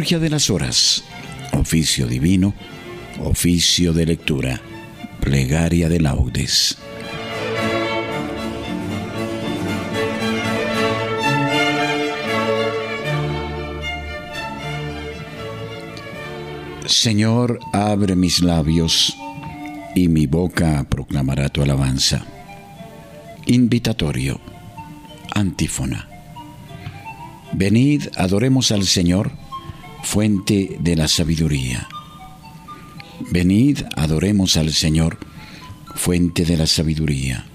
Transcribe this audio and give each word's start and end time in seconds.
Liturgia 0.00 0.18
de 0.18 0.30
las 0.30 0.48
Horas, 0.48 1.04
oficio 1.52 2.06
divino, 2.06 2.54
oficio 3.18 3.92
de 3.92 4.06
lectura, 4.06 4.58
plegaria 5.20 5.90
de 5.90 6.00
laudes. 6.00 6.78
Señor, 16.86 17.60
abre 17.74 18.16
mis 18.16 18.40
labios 18.40 19.14
y 19.94 20.08
mi 20.08 20.26
boca 20.26 20.82
proclamará 20.88 21.50
tu 21.50 21.60
alabanza. 21.60 22.24
Invitatorio. 23.44 24.40
Antífona. 25.34 26.08
Venid, 27.52 28.04
adoremos 28.16 28.72
al 28.72 28.84
Señor, 28.84 29.32
fuente 30.02 30.76
de 30.80 30.96
la 30.96 31.08
sabiduría. 31.08 31.88
Venid, 33.30 33.80
adoremos 33.96 34.56
al 34.56 34.72
Señor, 34.72 35.18
fuente 35.94 36.44
de 36.44 36.56
la 36.56 36.66
sabiduría. 36.66 37.46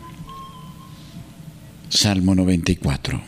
Salmo 1.90 2.36
94. 2.36 3.22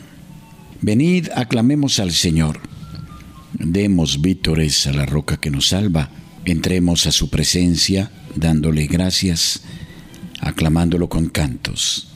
Venid, 0.80 1.28
aclamemos 1.34 1.98
al 1.98 2.12
Señor. 2.12 2.60
Demos 3.52 4.20
vítores 4.20 4.86
a 4.86 4.92
la 4.92 5.06
roca 5.06 5.38
que 5.38 5.50
nos 5.50 5.68
salva. 5.68 6.10
Entremos 6.44 7.06
a 7.06 7.12
su 7.12 7.30
presencia 7.30 8.10
dándole 8.36 8.86
gracias, 8.86 9.62
aclamándolo 10.40 11.08
con 11.08 11.28
cantos. 11.28 12.08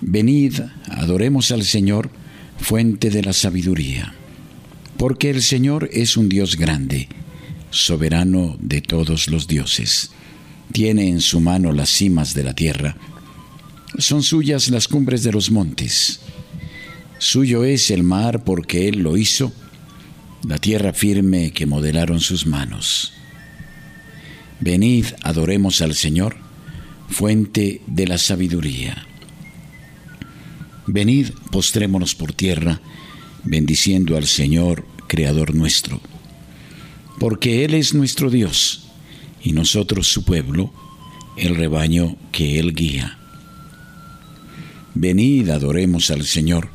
Venid, 0.00 0.60
adoremos 0.90 1.50
al 1.52 1.64
Señor, 1.64 2.10
fuente 2.58 3.10
de 3.10 3.22
la 3.22 3.32
sabiduría. 3.32 4.14
Porque 4.98 5.30
el 5.30 5.42
Señor 5.42 5.88
es 5.92 6.16
un 6.16 6.28
Dios 6.28 6.56
grande, 6.56 7.08
soberano 7.70 8.56
de 8.60 8.80
todos 8.80 9.28
los 9.28 9.46
dioses. 9.46 10.10
Tiene 10.72 11.08
en 11.08 11.20
su 11.20 11.40
mano 11.40 11.72
las 11.72 11.88
cimas 11.88 12.34
de 12.34 12.42
la 12.42 12.54
tierra. 12.54 12.96
Son 13.96 14.24
suyas 14.24 14.68
las 14.70 14.88
cumbres 14.88 15.22
de 15.22 15.30
los 15.30 15.52
montes. 15.52 16.20
Suyo 17.18 17.64
es 17.64 17.92
el 17.92 18.02
mar 18.02 18.42
porque 18.42 18.88
Él 18.88 18.98
lo 18.98 19.16
hizo, 19.16 19.52
la 20.46 20.58
tierra 20.58 20.92
firme 20.92 21.52
que 21.52 21.66
modelaron 21.66 22.20
sus 22.20 22.46
manos. 22.46 23.12
Venid, 24.60 25.06
adoremos 25.22 25.80
al 25.80 25.94
Señor, 25.94 26.36
fuente 27.08 27.82
de 27.86 28.06
la 28.08 28.18
sabiduría. 28.18 29.06
Venid, 30.86 31.30
postrémonos 31.52 32.14
por 32.14 32.32
tierra, 32.32 32.80
bendiciendo 33.48 34.16
al 34.16 34.26
Señor, 34.26 34.84
Creador 35.06 35.54
nuestro, 35.54 36.00
porque 37.18 37.64
Él 37.64 37.74
es 37.74 37.94
nuestro 37.94 38.30
Dios, 38.30 38.88
y 39.42 39.52
nosotros 39.52 40.06
su 40.06 40.24
pueblo, 40.24 40.70
el 41.36 41.56
rebaño 41.56 42.16
que 42.30 42.58
Él 42.58 42.74
guía. 42.74 43.18
Venid, 44.94 45.48
adoremos 45.48 46.10
al 46.10 46.24
Señor, 46.24 46.68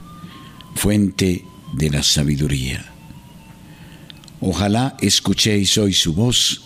fuente 0.73 1.45
de 1.73 1.89
la 1.91 2.01
sabiduría. 2.01 2.85
Ojalá 4.41 4.97
escuchéis 4.99 5.77
hoy 5.77 5.93
su 5.93 6.13
voz, 6.13 6.63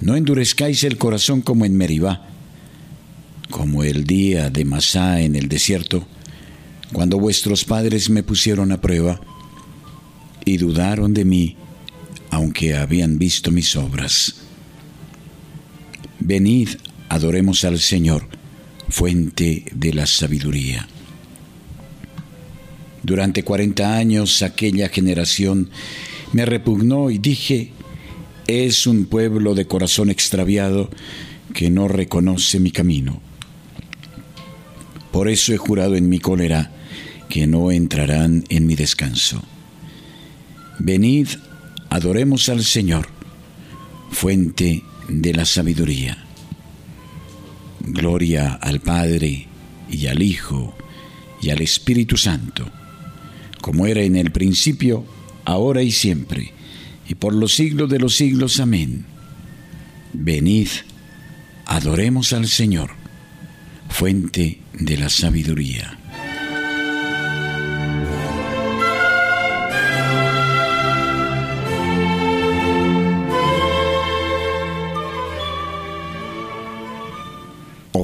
no 0.00 0.16
endurezcáis 0.16 0.82
el 0.82 0.98
corazón 0.98 1.42
como 1.42 1.64
en 1.64 1.76
Meribá, 1.76 2.26
como 3.50 3.84
el 3.84 4.04
día 4.04 4.50
de 4.50 4.64
Masá 4.64 5.20
en 5.20 5.36
el 5.36 5.48
desierto, 5.48 6.08
cuando 6.92 7.18
vuestros 7.18 7.64
padres 7.64 8.10
me 8.10 8.22
pusieron 8.22 8.72
a 8.72 8.80
prueba 8.80 9.20
y 10.44 10.58
dudaron 10.58 11.14
de 11.14 11.24
mí, 11.24 11.56
aunque 12.30 12.74
habían 12.74 13.18
visto 13.18 13.50
mis 13.50 13.76
obras. 13.76 14.36
Venid, 16.20 16.68
adoremos 17.08 17.64
al 17.64 17.78
Señor, 17.78 18.28
fuente 18.88 19.64
de 19.74 19.94
la 19.94 20.06
sabiduría. 20.06 20.86
Durante 23.02 23.42
cuarenta 23.42 23.96
años 23.96 24.42
aquella 24.42 24.88
generación 24.88 25.70
me 26.32 26.46
repugnó 26.46 27.10
y 27.10 27.18
dije, 27.18 27.72
es 28.46 28.86
un 28.86 29.06
pueblo 29.06 29.54
de 29.54 29.66
corazón 29.66 30.10
extraviado 30.10 30.90
que 31.54 31.70
no 31.70 31.88
reconoce 31.88 32.60
mi 32.60 32.70
camino. 32.70 33.20
Por 35.10 35.28
eso 35.28 35.52
he 35.52 35.58
jurado 35.58 35.94
en 35.96 36.08
mi 36.08 36.18
cólera 36.18 36.71
que 37.32 37.46
no 37.46 37.70
entrarán 37.70 38.44
en 38.50 38.66
mi 38.66 38.74
descanso. 38.74 39.42
Venid, 40.78 41.28
adoremos 41.88 42.50
al 42.50 42.62
Señor, 42.62 43.08
fuente 44.10 44.82
de 45.08 45.32
la 45.32 45.46
sabiduría. 45.46 46.26
Gloria 47.80 48.52
al 48.60 48.80
Padre 48.80 49.48
y 49.90 50.08
al 50.08 50.20
Hijo 50.20 50.76
y 51.40 51.48
al 51.48 51.62
Espíritu 51.62 52.18
Santo, 52.18 52.70
como 53.62 53.86
era 53.86 54.02
en 54.02 54.16
el 54.16 54.30
principio, 54.30 55.02
ahora 55.46 55.82
y 55.82 55.90
siempre 55.90 56.52
y 57.08 57.14
por 57.14 57.32
los 57.32 57.54
siglos 57.54 57.88
de 57.88 57.98
los 57.98 58.14
siglos. 58.14 58.60
Amén. 58.60 59.06
Venid, 60.12 60.68
adoremos 61.64 62.34
al 62.34 62.46
Señor, 62.46 62.90
fuente 63.88 64.58
de 64.74 64.98
la 64.98 65.08
sabiduría. 65.08 65.98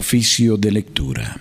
Oficio 0.00 0.56
de 0.56 0.70
lectura. 0.70 1.36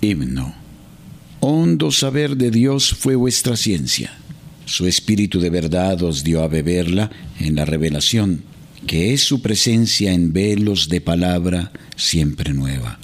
Himno. 0.00 0.54
Hondo 1.40 1.90
saber 1.90 2.34
de 2.38 2.50
Dios 2.50 2.94
fue 2.94 3.14
vuestra 3.14 3.58
ciencia. 3.58 4.16
Su 4.64 4.86
espíritu 4.86 5.38
de 5.38 5.50
verdad 5.50 6.02
os 6.02 6.24
dio 6.24 6.42
a 6.42 6.48
beberla 6.48 7.10
en 7.38 7.56
la 7.56 7.66
revelación, 7.66 8.42
que 8.86 9.12
es 9.12 9.22
su 9.22 9.42
presencia 9.42 10.14
en 10.14 10.32
velos 10.32 10.88
de 10.88 11.02
palabra 11.02 11.72
siempre 11.94 12.54
nueva. 12.54 13.03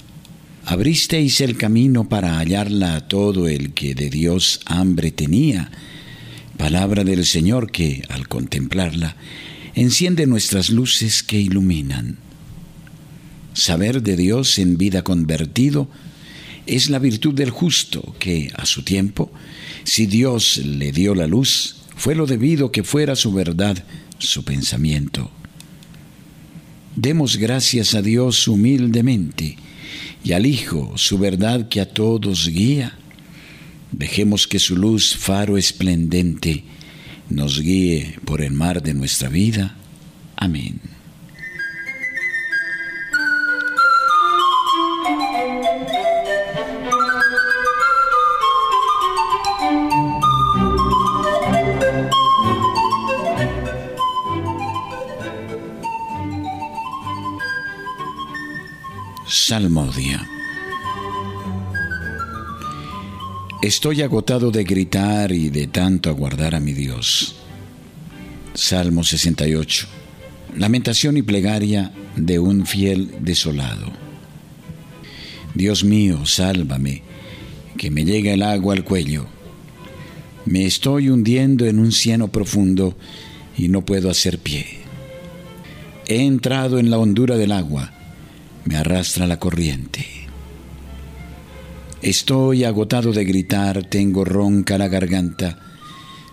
Abristeis 0.65 1.41
el 1.41 1.57
camino 1.57 2.07
para 2.07 2.37
hallarla 2.37 2.95
a 2.95 3.07
todo 3.07 3.47
el 3.47 3.73
que 3.73 3.95
de 3.95 4.09
Dios 4.09 4.59
hambre 4.65 5.11
tenía, 5.11 5.71
palabra 6.57 7.03
del 7.03 7.25
Señor 7.25 7.71
que, 7.71 8.03
al 8.09 8.27
contemplarla, 8.27 9.15
enciende 9.73 10.27
nuestras 10.27 10.69
luces 10.69 11.23
que 11.23 11.39
iluminan. 11.39 12.19
Saber 13.53 14.03
de 14.03 14.15
Dios 14.15 14.59
en 14.59 14.77
vida 14.77 15.03
convertido 15.03 15.89
es 16.67 16.91
la 16.91 16.99
virtud 16.99 17.33
del 17.33 17.49
justo 17.49 18.15
que, 18.19 18.51
a 18.55 18.67
su 18.67 18.83
tiempo, 18.83 19.31
si 19.83 20.05
Dios 20.05 20.57
le 20.57 20.91
dio 20.91 21.15
la 21.15 21.25
luz, 21.25 21.77
fue 21.95 22.13
lo 22.13 22.27
debido 22.27 22.71
que 22.71 22.83
fuera 22.83 23.15
su 23.15 23.33
verdad, 23.33 23.83
su 24.19 24.45
pensamiento. 24.45 25.31
Demos 26.95 27.37
gracias 27.37 27.95
a 27.95 28.03
Dios 28.03 28.47
humildemente 28.47 29.57
y 30.23 30.33
al 30.33 30.45
Hijo 30.45 30.93
su 30.95 31.17
verdad 31.17 31.67
que 31.67 31.81
a 31.81 31.89
todos 31.89 32.47
guía. 32.47 32.97
Dejemos 33.91 34.47
que 34.47 34.59
su 34.59 34.75
luz, 34.77 35.15
faro 35.17 35.57
esplendente, 35.57 36.63
nos 37.29 37.59
guíe 37.59 38.17
por 38.25 38.41
el 38.41 38.53
mar 38.53 38.81
de 38.81 38.93
nuestra 38.93 39.29
vida. 39.29 39.75
Amén. 40.37 40.79
Salmodia. 59.51 60.25
Estoy 63.61 64.01
agotado 64.01 64.49
de 64.49 64.63
gritar 64.63 65.33
y 65.33 65.49
de 65.49 65.67
tanto 65.67 66.09
aguardar 66.09 66.55
a 66.55 66.61
mi 66.61 66.71
Dios. 66.71 67.35
Salmo 68.53 69.03
68. 69.03 69.87
Lamentación 70.55 71.17
y 71.17 71.21
plegaria 71.21 71.91
de 72.15 72.39
un 72.39 72.65
fiel 72.65 73.13
desolado. 73.19 73.91
Dios 75.53 75.83
mío, 75.83 76.25
sálvame, 76.25 77.01
que 77.77 77.91
me 77.91 78.05
llega 78.05 78.31
el 78.31 78.43
agua 78.43 78.73
al 78.73 78.85
cuello. 78.85 79.25
Me 80.45 80.63
estoy 80.65 81.09
hundiendo 81.09 81.65
en 81.65 81.79
un 81.79 81.91
cieno 81.91 82.29
profundo 82.29 82.95
y 83.57 83.67
no 83.67 83.83
puedo 83.83 84.09
hacer 84.09 84.39
pie. 84.39 84.65
He 86.07 86.21
entrado 86.21 86.79
en 86.79 86.89
la 86.89 86.99
hondura 86.99 87.35
del 87.35 87.51
agua, 87.51 87.91
me 88.65 88.77
arrastra 88.77 89.27
la 89.27 89.39
corriente. 89.39 90.05
Estoy 92.01 92.63
agotado 92.63 93.11
de 93.13 93.23
gritar, 93.25 93.83
tengo 93.83 94.25
ronca 94.25 94.77
la 94.77 94.87
garganta, 94.87 95.59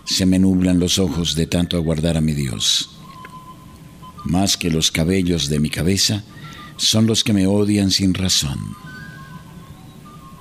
se 0.03 0.25
me 0.25 0.39
nublan 0.39 0.79
los 0.79 0.97
ojos 0.97 1.35
de 1.35 1.45
tanto 1.45 1.77
aguardar 1.77 2.17
a 2.17 2.21
mi 2.21 2.33
Dios. 2.33 2.89
Más 4.25 4.57
que 4.57 4.71
los 4.71 4.91
cabellos 4.91 5.49
de 5.49 5.59
mi 5.59 5.69
cabeza 5.69 6.23
son 6.77 7.05
los 7.05 7.23
que 7.23 7.33
me 7.33 7.45
odian 7.45 7.91
sin 7.91 8.13
razón. 8.13 8.59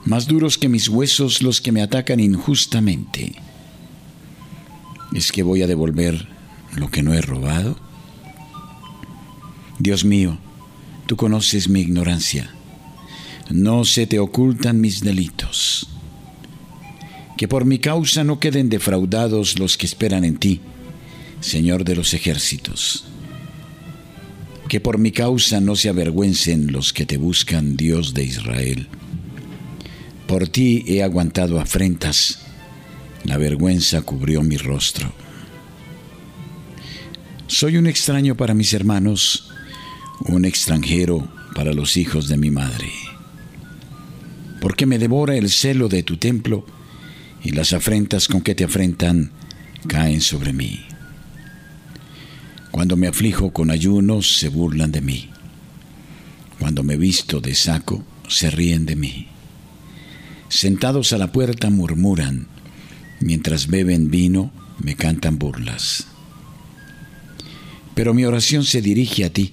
Más 0.05 0.26
duros 0.26 0.56
que 0.56 0.69
mis 0.69 0.88
huesos 0.88 1.43
los 1.43 1.61
que 1.61 1.73
me 1.73 1.82
atacan 1.82 2.20
injustamente. 2.20 3.35
¿Es 5.12 5.32
que 5.32 5.43
voy 5.43 5.62
a 5.62 5.67
devolver 5.67 6.29
lo 6.75 6.90
que 6.90 7.02
no 7.02 7.12
he 7.12 7.20
robado? 7.20 7.76
Dios 9.79 10.05
mío, 10.05 10.38
tú 11.08 11.16
conoces 11.16 11.70
mi 11.70 11.81
ignorancia. 11.81 12.50
No 13.49 13.87
se 13.87 14.06
te 14.06 14.19
ocultan 14.19 14.78
mis 14.78 15.00
delitos. 15.00 15.88
Que 17.38 17.49
por 17.49 17.64
mi 17.64 17.78
causa 17.78 18.25
no 18.25 18.38
queden 18.38 18.69
defraudados 18.69 19.58
los 19.58 19.78
que 19.78 19.87
esperan 19.87 20.26
en 20.26 20.37
ti, 20.37 20.60
Señor 21.40 21.84
de 21.84 21.96
los 21.96 22.12
ejércitos. 22.12 23.06
Que 24.69 24.81
por 24.81 24.99
mi 24.99 25.10
causa 25.10 25.62
no 25.62 25.76
se 25.76 25.88
avergüencen 25.88 26.72
los 26.72 26.93
que 26.93 27.06
te 27.06 27.16
buscan, 27.16 27.75
Dios 27.75 28.12
de 28.12 28.25
Israel. 28.25 28.88
Por 30.26 30.46
ti 30.49 30.84
he 30.87 31.02
aguantado 31.02 31.58
afrentas, 31.58 32.40
la 33.25 33.38
vergüenza 33.38 34.02
cubrió 34.02 34.43
mi 34.43 34.58
rostro. 34.58 35.11
Soy 37.46 37.78
un 37.78 37.87
extraño 37.87 38.34
para 38.34 38.52
mis 38.52 38.75
hermanos, 38.75 39.49
un 40.20 40.44
extranjero 40.44 41.29
para 41.55 41.73
los 41.73 41.97
hijos 41.97 42.29
de 42.29 42.37
mi 42.37 42.50
madre. 42.50 42.91
Porque 44.61 44.87
me 44.87 44.99
devora 44.99 45.37
el 45.37 45.50
celo 45.50 45.88
de 45.88 46.03
tu 46.03 46.17
templo, 46.17 46.67
y 47.43 47.53
las 47.53 47.73
afrentas 47.73 48.26
con 48.26 48.41
que 48.41 48.55
te 48.55 48.65
afrentan 48.65 49.31
caen 49.87 50.20
sobre 50.20 50.53
mí. 50.53 50.81
Cuando 52.70 52.97
me 52.97 53.09
aflijo 53.09 53.53
con 53.53 53.70
ayunos, 53.70 54.38
se 54.38 54.49
burlan 54.49 54.93
de 54.93 55.00
mí. 55.00 55.31
Cuando 56.59 56.82
me 56.82 56.97
visto 56.97 57.41
de 57.41 57.55
saco, 57.55 58.05
se 58.29 58.50
ríen 58.50 58.87
de 58.87 58.97
mí. 58.97 59.29
Sentados 60.49 61.12
a 61.12 61.19
la 61.19 61.31
puerta 61.32 61.71
murmuran, 61.71 62.49
mientras 63.21 63.69
beben 63.69 64.11
vino, 64.11 64.50
me 64.79 64.94
cantan 64.94 65.38
burlas. 65.38 66.06
Pero 67.94 68.14
mi 68.14 68.25
oración 68.25 68.64
se 68.64 68.81
dirige 68.81 69.25
a 69.25 69.32
ti, 69.32 69.53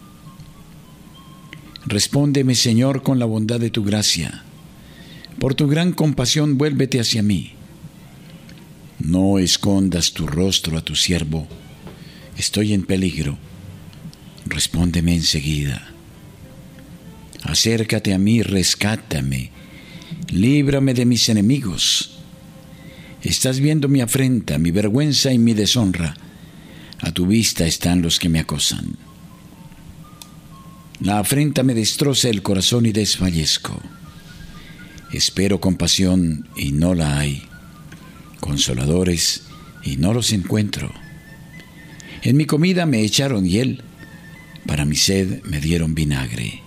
Respóndeme, 1.85 2.55
Señor, 2.55 3.03
con 3.03 3.19
la 3.19 3.25
bondad 3.25 3.59
de 3.59 3.69
tu 3.69 3.83
gracia. 3.83 4.43
Por 5.39 5.55
tu 5.55 5.67
gran 5.67 5.93
compasión, 5.93 6.57
vuélvete 6.57 6.99
hacia 6.99 7.23
mí. 7.23 7.53
No 8.99 9.39
escondas 9.39 10.13
tu 10.13 10.27
rostro 10.27 10.77
a 10.77 10.81
tu 10.81 10.95
siervo. 10.95 11.47
Estoy 12.37 12.73
en 12.73 12.83
peligro. 12.83 13.37
Respóndeme 14.45 15.15
enseguida. 15.15 15.91
Acércate 17.43 18.13
a 18.13 18.19
mí, 18.19 18.43
rescátame. 18.43 19.49
Líbrame 20.29 20.93
de 20.93 21.05
mis 21.05 21.27
enemigos. 21.29 22.19
Estás 23.23 23.59
viendo 23.59 23.87
mi 23.87 24.01
afrenta, 24.01 24.57
mi 24.57 24.71
vergüenza 24.71 25.33
y 25.33 25.39
mi 25.39 25.53
deshonra. 25.53 26.15
A 26.99 27.11
tu 27.11 27.25
vista 27.25 27.65
están 27.65 28.01
los 28.03 28.19
que 28.19 28.29
me 28.29 28.39
acosan. 28.39 28.97
La 31.01 31.19
afrenta 31.19 31.63
me 31.63 31.73
destroza 31.73 32.29
el 32.29 32.41
corazón 32.41 32.85
y 32.85 32.91
desfallezco. 32.91 33.81
Espero 35.11 35.59
compasión 35.59 36.47
y 36.55 36.71
no 36.71 36.93
la 36.93 37.19
hay 37.19 37.51
consoladores, 38.41 39.43
y 39.83 39.95
no 39.95 40.13
los 40.13 40.33
encuentro. 40.33 40.91
En 42.23 42.35
mi 42.35 42.45
comida 42.45 42.85
me 42.85 43.01
echaron 43.01 43.45
hiel, 43.45 43.81
para 44.67 44.83
mi 44.83 44.95
sed 44.95 45.41
me 45.43 45.61
dieron 45.61 45.95
vinagre. 45.95 46.61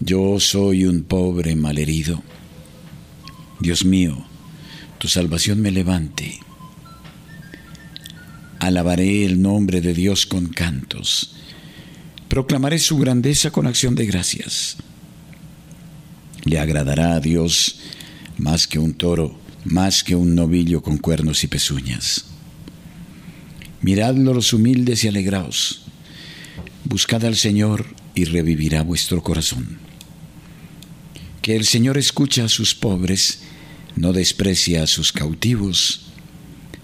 Yo 0.00 0.38
soy 0.38 0.84
un 0.84 1.02
pobre 1.02 1.56
malherido. 1.56 2.22
Dios 3.60 3.84
mío, 3.84 4.24
tu 4.98 5.08
salvación 5.08 5.60
me 5.60 5.70
levante. 5.70 6.40
Alabaré 8.58 9.24
el 9.24 9.40
nombre 9.40 9.80
de 9.80 9.94
Dios 9.94 10.26
con 10.26 10.48
cantos. 10.48 11.36
Proclamaré 12.30 12.78
su 12.78 12.96
grandeza 12.96 13.50
con 13.50 13.66
acción 13.66 13.94
de 13.94 14.06
gracias. 14.06 14.78
Le 16.44 16.58
agradará 16.58 17.16
a 17.16 17.20
Dios 17.20 17.80
más 18.38 18.66
que 18.66 18.78
un 18.78 18.94
toro 18.94 19.38
más 19.64 20.04
que 20.04 20.14
un 20.14 20.34
novillo 20.34 20.82
con 20.82 20.96
cuernos 20.96 21.44
y 21.44 21.46
pezuñas. 21.46 22.24
Miradlo 23.82 24.32
los 24.34 24.52
humildes 24.52 25.04
y 25.04 25.08
alegraos. 25.08 25.82
Buscad 26.84 27.24
al 27.24 27.36
Señor 27.36 27.86
y 28.14 28.24
revivirá 28.24 28.82
vuestro 28.82 29.22
corazón. 29.22 29.78
Que 31.42 31.56
el 31.56 31.66
Señor 31.66 31.98
escucha 31.98 32.44
a 32.44 32.48
sus 32.48 32.74
pobres, 32.74 33.40
no 33.96 34.12
desprecia 34.12 34.82
a 34.82 34.86
sus 34.86 35.12
cautivos. 35.12 36.12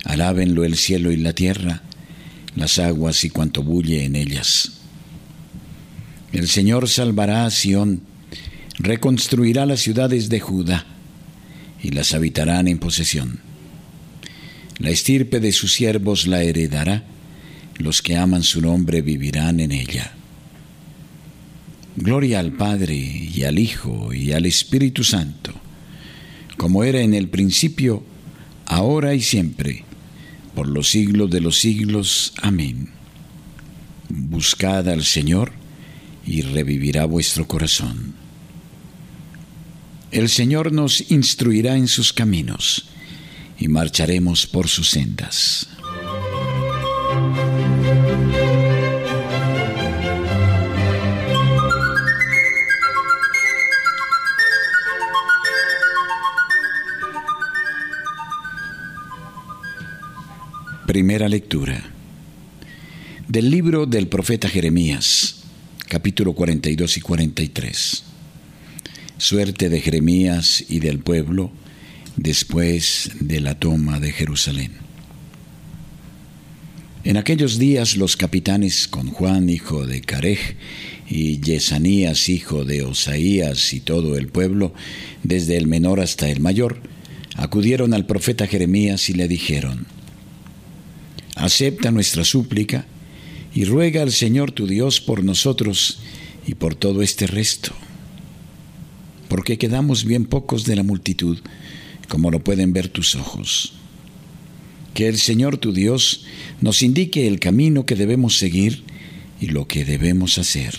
Alábenlo 0.04 0.64
el 0.64 0.76
cielo 0.76 1.12
y 1.12 1.16
la 1.16 1.32
tierra, 1.32 1.82
las 2.54 2.78
aguas 2.78 3.24
y 3.24 3.30
cuanto 3.30 3.62
bulle 3.62 4.04
en 4.04 4.16
ellas. 4.16 4.75
El 6.36 6.48
Señor 6.48 6.86
salvará 6.86 7.46
a 7.46 7.50
Sión, 7.50 8.02
reconstruirá 8.78 9.64
las 9.64 9.80
ciudades 9.80 10.28
de 10.28 10.38
Judá 10.38 10.84
y 11.82 11.92
las 11.92 12.12
habitarán 12.12 12.68
en 12.68 12.76
posesión. 12.76 13.40
La 14.76 14.90
estirpe 14.90 15.40
de 15.40 15.52
sus 15.52 15.72
siervos 15.72 16.26
la 16.26 16.42
heredará, 16.42 17.04
los 17.78 18.02
que 18.02 18.18
aman 18.18 18.42
su 18.42 18.60
nombre 18.60 19.00
vivirán 19.00 19.60
en 19.60 19.72
ella. 19.72 20.12
Gloria 21.96 22.40
al 22.40 22.52
Padre 22.52 22.96
y 22.96 23.44
al 23.44 23.58
Hijo 23.58 24.12
y 24.12 24.32
al 24.32 24.44
Espíritu 24.44 25.04
Santo, 25.04 25.54
como 26.58 26.84
era 26.84 27.00
en 27.00 27.14
el 27.14 27.30
principio, 27.30 28.04
ahora 28.66 29.14
y 29.14 29.22
siempre, 29.22 29.84
por 30.54 30.68
los 30.68 30.90
siglos 30.90 31.30
de 31.30 31.40
los 31.40 31.58
siglos. 31.58 32.34
Amén. 32.42 32.90
Buscad 34.10 34.86
al 34.90 35.02
Señor 35.02 35.64
y 36.26 36.42
revivirá 36.42 37.04
vuestro 37.04 37.46
corazón. 37.46 38.14
El 40.10 40.28
Señor 40.28 40.72
nos 40.72 41.10
instruirá 41.10 41.76
en 41.76 41.88
sus 41.88 42.12
caminos 42.12 42.88
y 43.58 43.68
marcharemos 43.68 44.46
por 44.46 44.68
sus 44.68 44.90
sendas. 44.90 45.68
Primera 60.86 61.28
lectura 61.28 61.90
del 63.28 63.50
libro 63.50 63.86
del 63.86 64.08
profeta 64.08 64.48
Jeremías, 64.48 65.35
capítulo 65.88 66.32
42 66.32 66.96
y 66.96 67.00
43 67.00 68.04
suerte 69.18 69.68
de 69.68 69.80
Jeremías 69.80 70.64
y 70.68 70.80
del 70.80 70.98
pueblo 70.98 71.50
después 72.16 73.10
de 73.20 73.40
la 73.40 73.58
toma 73.58 74.00
de 74.00 74.12
Jerusalén. 74.12 74.72
En 77.04 77.16
aquellos 77.16 77.58
días 77.58 77.96
los 77.96 78.16
capitanes 78.16 78.88
con 78.88 79.08
Juan, 79.10 79.48
hijo 79.48 79.86
de 79.86 80.00
Carej, 80.00 80.56
y 81.08 81.40
Yesanías, 81.40 82.28
hijo 82.28 82.64
de 82.64 82.82
Osaías, 82.82 83.72
y 83.72 83.80
todo 83.80 84.18
el 84.18 84.26
pueblo, 84.26 84.74
desde 85.22 85.56
el 85.56 85.68
menor 85.68 86.00
hasta 86.00 86.28
el 86.28 86.40
mayor, 86.40 86.80
acudieron 87.36 87.94
al 87.94 88.06
profeta 88.06 88.48
Jeremías 88.48 89.08
y 89.08 89.14
le 89.14 89.28
dijeron, 89.28 89.86
Acepta 91.36 91.92
nuestra 91.92 92.24
súplica 92.24 92.86
y 93.56 93.64
ruega 93.64 94.02
al 94.02 94.12
Señor 94.12 94.52
tu 94.52 94.66
Dios 94.66 95.00
por 95.00 95.24
nosotros 95.24 95.98
y 96.46 96.56
por 96.56 96.74
todo 96.74 97.00
este 97.00 97.26
resto, 97.26 97.72
porque 99.30 99.56
quedamos 99.56 100.04
bien 100.04 100.26
pocos 100.26 100.66
de 100.66 100.76
la 100.76 100.82
multitud, 100.82 101.38
como 102.06 102.30
lo 102.30 102.44
pueden 102.44 102.74
ver 102.74 102.88
tus 102.88 103.14
ojos. 103.14 103.72
Que 104.92 105.08
el 105.08 105.16
Señor 105.16 105.56
tu 105.56 105.72
Dios 105.72 106.26
nos 106.60 106.82
indique 106.82 107.26
el 107.26 107.40
camino 107.40 107.86
que 107.86 107.94
debemos 107.94 108.36
seguir 108.36 108.82
y 109.40 109.46
lo 109.46 109.66
que 109.66 109.86
debemos 109.86 110.36
hacer. 110.36 110.74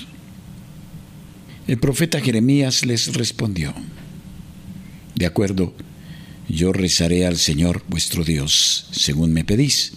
El 1.68 1.80
profeta 1.80 2.22
Jeremías 2.22 2.86
les 2.86 3.16
respondió, 3.16 3.74
De 5.16 5.26
acuerdo, 5.26 5.74
yo 6.48 6.74
rezaré 6.74 7.26
al 7.26 7.38
Señor 7.38 7.84
vuestro 7.90 8.24
Dios, 8.24 8.86
según 8.92 9.34
me 9.34 9.44
pedís, 9.44 9.94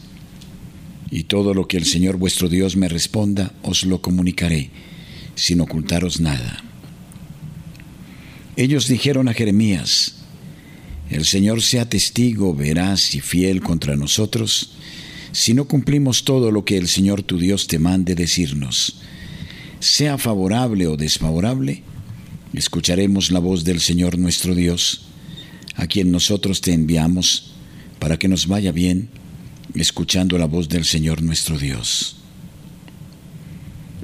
y 1.10 1.24
todo 1.24 1.54
lo 1.54 1.66
que 1.66 1.76
el 1.76 1.84
Señor 1.84 2.16
vuestro 2.16 2.48
Dios 2.48 2.76
me 2.76 2.88
responda, 2.88 3.52
os 3.62 3.84
lo 3.84 4.00
comunicaré, 4.00 4.70
sin 5.34 5.60
ocultaros 5.60 6.20
nada. 6.20 6.64
Ellos 8.56 8.86
dijeron 8.88 9.28
a 9.28 9.34
Jeremías, 9.34 10.16
el 11.08 11.24
Señor 11.24 11.62
sea 11.62 11.88
testigo 11.88 12.54
veraz 12.54 13.14
y 13.14 13.20
fiel 13.20 13.60
contra 13.60 13.96
nosotros, 13.96 14.72
si 15.32 15.54
no 15.54 15.66
cumplimos 15.66 16.24
todo 16.24 16.50
lo 16.50 16.64
que 16.64 16.76
el 16.76 16.88
Señor 16.88 17.22
tu 17.22 17.38
Dios 17.38 17.66
te 17.66 17.78
mande 17.78 18.14
decirnos. 18.14 19.00
Sea 19.80 20.18
favorable 20.18 20.86
o 20.86 20.96
desfavorable, 20.96 21.82
escucharemos 22.52 23.30
la 23.30 23.38
voz 23.40 23.64
del 23.64 23.80
Señor 23.80 24.18
nuestro 24.18 24.54
Dios, 24.54 25.06
a 25.74 25.86
quien 25.86 26.12
nosotros 26.12 26.60
te 26.60 26.72
enviamos, 26.72 27.52
para 27.98 28.18
que 28.18 28.28
nos 28.28 28.46
vaya 28.46 28.72
bien, 28.72 29.08
escuchando 29.74 30.38
la 30.38 30.46
voz 30.46 30.68
del 30.68 30.84
Señor 30.84 31.22
nuestro 31.22 31.58
Dios. 31.58 32.16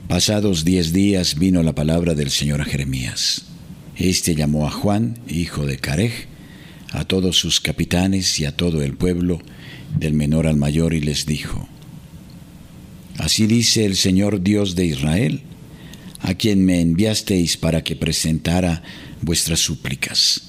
Pasados 0.08 0.64
diez 0.64 0.92
días 0.92 1.38
vino 1.38 1.62
la 1.62 1.74
palabra 1.74 2.14
del 2.14 2.30
Señor 2.30 2.60
a 2.60 2.64
Jeremías. 2.64 3.46
Este 3.96 4.34
llamó 4.34 4.66
a 4.66 4.70
Juan, 4.70 5.18
hijo 5.28 5.66
de 5.66 5.78
Carej, 5.78 6.28
a 6.92 7.04
todos 7.04 7.36
sus 7.36 7.60
capitanes 7.60 8.38
y 8.38 8.44
a 8.44 8.56
todo 8.56 8.82
el 8.82 8.96
pueblo, 8.96 9.40
del 9.98 10.14
menor 10.14 10.46
al 10.46 10.56
mayor, 10.56 10.94
y 10.94 11.00
les 11.00 11.26
dijo, 11.26 11.68
Así 13.18 13.46
dice 13.46 13.84
el 13.84 13.96
Señor 13.96 14.42
Dios 14.42 14.76
de 14.76 14.86
Israel, 14.86 15.42
a 16.20 16.34
quien 16.34 16.64
me 16.64 16.80
enviasteis 16.80 17.56
para 17.56 17.82
que 17.82 17.96
presentara 17.96 18.82
vuestras 19.22 19.60
súplicas. 19.60 20.42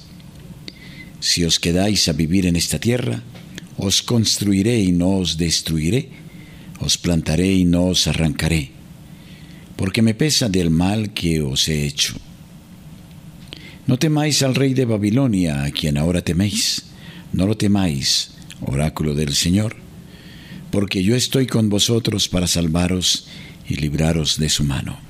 Si 1.20 1.44
os 1.44 1.58
quedáis 1.58 2.08
a 2.08 2.12
vivir 2.12 2.46
en 2.46 2.56
esta 2.56 2.78
tierra, 2.78 3.22
os 3.78 4.02
construiré 4.02 4.80
y 4.80 4.92
no 4.92 5.16
os 5.16 5.38
destruiré, 5.38 6.10
os 6.80 6.98
plantaré 6.98 7.52
y 7.54 7.64
no 7.64 7.86
os 7.86 8.06
arrancaré, 8.06 8.70
porque 9.76 10.02
me 10.02 10.14
pesa 10.14 10.48
del 10.48 10.70
mal 10.70 11.14
que 11.14 11.40
os 11.40 11.68
he 11.68 11.86
hecho 11.86 12.14
no 13.88 13.98
temáis 13.98 14.42
al 14.42 14.54
rey 14.54 14.74
de 14.74 14.84
Babilonia, 14.84 15.64
a 15.64 15.70
quien 15.70 15.96
ahora 15.96 16.20
teméis. 16.20 16.84
No 17.32 17.46
lo 17.46 17.56
temáis, 17.56 18.32
oráculo 18.60 19.14
del 19.14 19.34
Señor, 19.34 19.76
porque 20.70 21.02
yo 21.02 21.16
estoy 21.16 21.46
con 21.46 21.70
vosotros 21.70 22.28
para 22.28 22.46
salvaros 22.46 23.26
y 23.66 23.76
libraros 23.76 24.38
de 24.38 24.50
su 24.50 24.62
mano. 24.62 25.00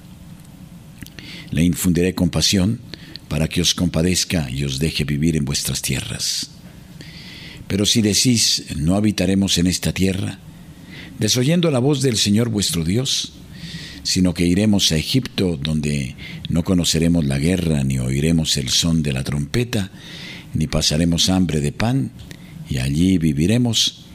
Le 1.50 1.64
infundiré 1.64 2.14
compasión 2.14 2.78
para 3.26 3.48
que 3.48 3.60
os 3.60 3.74
compadezca 3.74 4.48
y 4.48 4.62
os 4.62 4.78
deje 4.78 5.02
vivir 5.02 5.34
en 5.34 5.44
vuestras 5.44 5.82
tierras. 5.82 6.52
Pero 7.68 7.86
si 7.86 8.02
decís, 8.02 8.64
no 8.76 8.96
habitaremos 8.96 9.58
en 9.58 9.66
esta 9.66 9.92
tierra, 9.92 10.38
desoyendo 11.18 11.70
la 11.70 11.78
voz 11.78 12.02
del 12.02 12.16
Señor 12.16 12.48
vuestro 12.48 12.82
Dios, 12.82 13.34
sino 14.02 14.32
que 14.32 14.46
iremos 14.46 14.90
a 14.90 14.96
Egipto, 14.96 15.58
donde 15.62 16.16
no 16.48 16.64
conoceremos 16.64 17.26
la 17.26 17.38
guerra, 17.38 17.84
ni 17.84 17.98
oiremos 17.98 18.56
el 18.56 18.70
son 18.70 19.02
de 19.02 19.12
la 19.12 19.22
trompeta, 19.22 19.90
ni 20.54 20.66
pasaremos 20.66 21.28
hambre 21.28 21.60
de 21.60 21.72
pan, 21.72 22.10
y 22.70 22.78
allí 22.78 23.18
viviremos. 23.18 24.06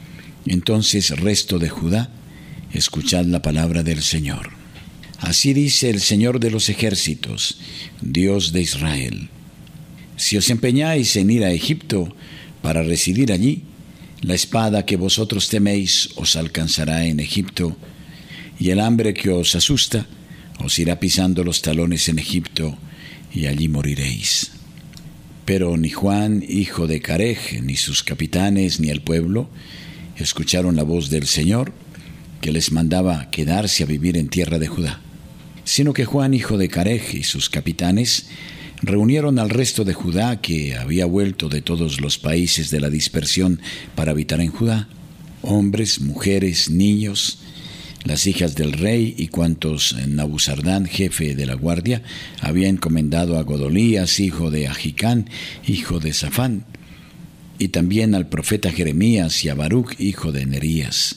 Entonces, 0.46 1.10
resto 1.10 1.60
de 1.60 1.68
Judá, 1.68 2.10
escuchad 2.72 3.24
la 3.26 3.40
palabra 3.40 3.84
del 3.84 4.02
Señor. 4.02 4.50
Así 5.20 5.54
dice 5.54 5.90
el 5.90 6.00
Señor 6.00 6.40
de 6.40 6.50
los 6.50 6.68
ejércitos, 6.68 7.58
Dios 8.00 8.52
de 8.52 8.62
Israel. 8.62 9.28
Si 10.16 10.36
os 10.36 10.50
empeñáis 10.50 11.14
en 11.16 11.30
ir 11.30 11.44
a 11.44 11.52
Egipto 11.52 12.14
para 12.64 12.82
residir 12.82 13.30
allí, 13.30 13.60
la 14.22 14.34
espada 14.34 14.86
que 14.86 14.96
vosotros 14.96 15.50
teméis 15.50 16.08
os 16.16 16.34
alcanzará 16.34 17.04
en 17.04 17.20
Egipto, 17.20 17.76
y 18.58 18.70
el 18.70 18.80
hambre 18.80 19.12
que 19.12 19.28
os 19.28 19.54
asusta 19.54 20.06
os 20.64 20.78
irá 20.78 20.98
pisando 20.98 21.44
los 21.44 21.60
talones 21.60 22.08
en 22.08 22.18
Egipto, 22.18 22.78
y 23.34 23.48
allí 23.52 23.68
moriréis. 23.68 24.52
Pero 25.44 25.76
ni 25.76 25.90
Juan, 25.90 26.42
hijo 26.48 26.86
de 26.86 27.02
Carej, 27.02 27.60
ni 27.62 27.76
sus 27.76 28.02
capitanes, 28.02 28.80
ni 28.80 28.88
el 28.88 29.02
pueblo, 29.02 29.50
escucharon 30.16 30.74
la 30.74 30.84
voz 30.84 31.10
del 31.10 31.26
Señor, 31.26 31.74
que 32.40 32.50
les 32.50 32.72
mandaba 32.72 33.30
quedarse 33.30 33.82
a 33.82 33.86
vivir 33.86 34.16
en 34.16 34.28
tierra 34.28 34.58
de 34.58 34.68
Judá, 34.68 35.02
sino 35.64 35.92
que 35.92 36.06
Juan, 36.06 36.32
hijo 36.32 36.56
de 36.56 36.70
Carej, 36.70 37.14
y 37.14 37.24
sus 37.24 37.50
capitanes, 37.50 38.30
reunieron 38.82 39.38
al 39.38 39.50
resto 39.50 39.84
de 39.84 39.94
Judá 39.94 40.40
que 40.40 40.76
había 40.76 41.06
vuelto 41.06 41.48
de 41.48 41.62
todos 41.62 42.00
los 42.00 42.18
países 42.18 42.70
de 42.70 42.80
la 42.80 42.90
dispersión 42.90 43.60
para 43.94 44.12
habitar 44.12 44.40
en 44.40 44.50
Judá, 44.50 44.88
hombres, 45.42 46.00
mujeres, 46.00 46.70
niños, 46.70 47.38
las 48.04 48.26
hijas 48.26 48.54
del 48.54 48.72
rey 48.72 49.14
y 49.16 49.28
cuantos 49.28 49.96
Nabuzardán, 50.06 50.84
jefe 50.86 51.34
de 51.34 51.46
la 51.46 51.54
guardia, 51.54 52.02
había 52.40 52.68
encomendado 52.68 53.38
a 53.38 53.42
Godolías, 53.42 54.20
hijo 54.20 54.50
de 54.50 54.68
Ajicán, 54.68 55.30
hijo 55.66 56.00
de 56.00 56.12
Safán, 56.12 56.66
y 57.58 57.68
también 57.68 58.14
al 58.14 58.28
profeta 58.28 58.70
Jeremías 58.70 59.42
y 59.44 59.48
a 59.48 59.54
Baruch, 59.54 59.98
hijo 59.98 60.32
de 60.32 60.44
Nerías. 60.44 61.16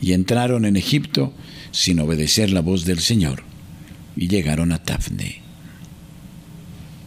Y 0.00 0.12
entraron 0.12 0.64
en 0.64 0.76
Egipto 0.76 1.34
sin 1.70 2.00
obedecer 2.00 2.50
la 2.50 2.60
voz 2.60 2.86
del 2.86 3.00
Señor, 3.00 3.42
y 4.16 4.28
llegaron 4.28 4.72
a 4.72 4.82
Tafne. 4.82 5.45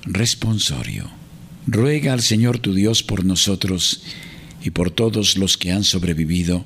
Responsorio. 0.06 1.10
Ruega 1.68 2.14
al 2.14 2.22
Señor 2.22 2.60
tu 2.60 2.74
Dios 2.74 3.04
por 3.04 3.26
nosotros 3.26 4.02
y 4.64 4.72
por 4.72 4.92
todos 4.92 5.38
los 5.38 5.58
que 5.58 5.72
han 5.72 5.84
sobrevivido, 5.84 6.64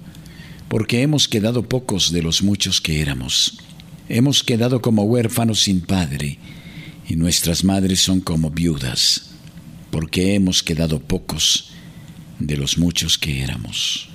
porque 0.69 1.01
hemos 1.01 1.27
quedado 1.27 1.67
pocos 1.67 2.11
de 2.11 2.21
los 2.21 2.43
muchos 2.43 2.79
que 2.79 3.01
éramos. 3.01 3.57
Hemos 4.07 4.43
quedado 4.43 4.81
como 4.81 5.03
huérfanos 5.03 5.61
sin 5.61 5.81
padre, 5.81 6.37
y 7.07 7.15
nuestras 7.15 7.63
madres 7.63 7.99
son 7.99 8.21
como 8.21 8.49
viudas, 8.51 9.31
porque 9.91 10.35
hemos 10.35 10.61
quedado 10.61 10.99
pocos 10.99 11.71
de 12.39 12.55
los 12.57 12.77
muchos 12.77 13.17
que 13.17 13.41
éramos. 13.41 14.12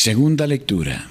Segunda 0.00 0.46
lectura 0.46 1.08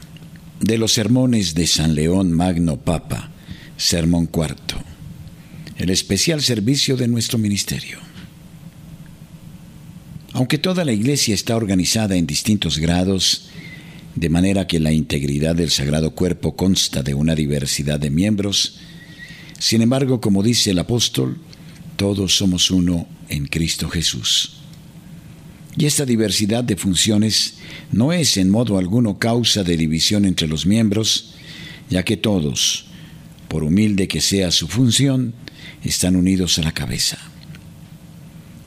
de 0.62 0.78
los 0.78 0.94
sermones 0.94 1.54
de 1.54 1.68
San 1.68 1.94
León 1.94 2.32
Magno 2.32 2.78
Papa, 2.78 3.32
Sermón 3.76 4.28
cuarto, 4.28 4.78
el 5.76 5.90
especial 5.90 6.42
servicio 6.42 6.96
de 6.96 7.10
nuestro 7.10 7.38
ministerio. 7.38 8.00
Aunque 10.32 10.58
toda 10.58 10.86
la 10.86 10.94
iglesia 10.94 11.36
está 11.36 11.58
organizada 11.58 12.16
en 12.16 12.26
distintos 12.26 12.78
grados, 12.78 13.50
de 14.16 14.30
manera 14.30 14.68
que 14.68 14.80
la 14.80 14.94
integridad 14.94 15.54
del 15.54 15.70
Sagrado 15.70 16.16
Cuerpo 16.16 16.56
consta 16.56 17.04
de 17.04 17.14
una 17.14 17.36
diversidad 17.36 18.00
de 18.00 18.10
miembros, 18.10 18.80
sin 19.60 19.82
embargo, 19.82 20.22
como 20.22 20.44
dice 20.44 20.72
el 20.72 20.80
apóstol, 20.80 21.38
todos 21.98 22.38
somos 22.38 22.72
uno 22.72 23.06
en 23.28 23.48
Cristo 23.48 23.90
Jesús. 23.90 24.57
Y 25.78 25.86
esta 25.86 26.06
diversidad 26.06 26.64
de 26.64 26.76
funciones 26.76 27.56
no 27.92 28.12
es 28.12 28.38
en 28.38 28.50
modo 28.50 28.80
alguno 28.80 29.20
causa 29.20 29.64
de 29.64 29.78
división 29.78 30.26
entre 30.26 30.48
los 30.48 30.66
miembros, 30.66 31.36
ya 31.90 32.04
que 32.04 32.18
todos, 32.18 32.88
por 33.48 33.64
humilde 33.64 34.08
que 34.08 34.20
sea 34.20 34.50
su 34.50 34.68
función, 34.68 35.36
están 35.84 36.16
unidos 36.16 36.58
a 36.58 36.64
la 36.64 36.74
cabeza. 36.74 37.20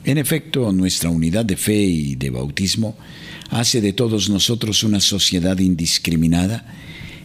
En 0.05 0.17
efecto, 0.17 0.71
nuestra 0.71 1.09
unidad 1.09 1.43
de 1.43 1.57
fe 1.57 1.81
y 1.81 2.15
de 2.15 2.29
bautismo 2.29 2.97
hace 3.49 3.81
de 3.81 3.91
todos 3.91 4.29
nosotros 4.29 4.83
una 4.83 5.01
sociedad 5.01 5.59
indiscriminada 5.59 6.65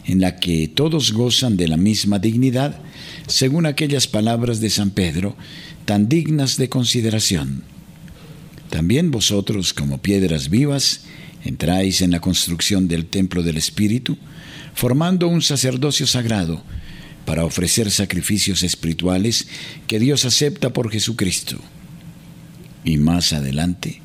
en 0.05 0.19
la 0.19 0.35
que 0.35 0.67
todos 0.67 1.13
gozan 1.13 1.55
de 1.55 1.69
la 1.69 1.77
misma 1.77 2.19
dignidad, 2.19 2.81
según 3.27 3.65
aquellas 3.65 4.07
palabras 4.07 4.59
de 4.59 4.69
San 4.69 4.91
Pedro, 4.91 5.37
tan 5.85 6.09
dignas 6.09 6.57
de 6.57 6.67
consideración 6.67 7.63
también 8.69 9.11
vosotros, 9.11 9.73
como 9.73 10.01
piedras 10.01 10.49
vivas, 10.49 11.01
entráis 11.43 12.01
en 12.01 12.11
la 12.11 12.19
construcción 12.19 12.87
del 12.87 13.05
templo 13.05 13.43
del 13.43 13.57
Espíritu, 13.57 14.17
formando 14.73 15.27
un 15.27 15.41
sacerdocio 15.41 16.05
sagrado, 16.07 16.63
para 17.25 17.43
ofrecer 17.43 17.91
sacrificios 17.91 18.63
espirituales 18.63 19.47
que 19.85 19.99
Dios 19.99 20.23
acepta 20.23 20.71
por 20.71 20.89
Jesucristo. 20.89 21.59
Y 22.85 22.97
más 22.97 23.33
adelante, 23.33 24.01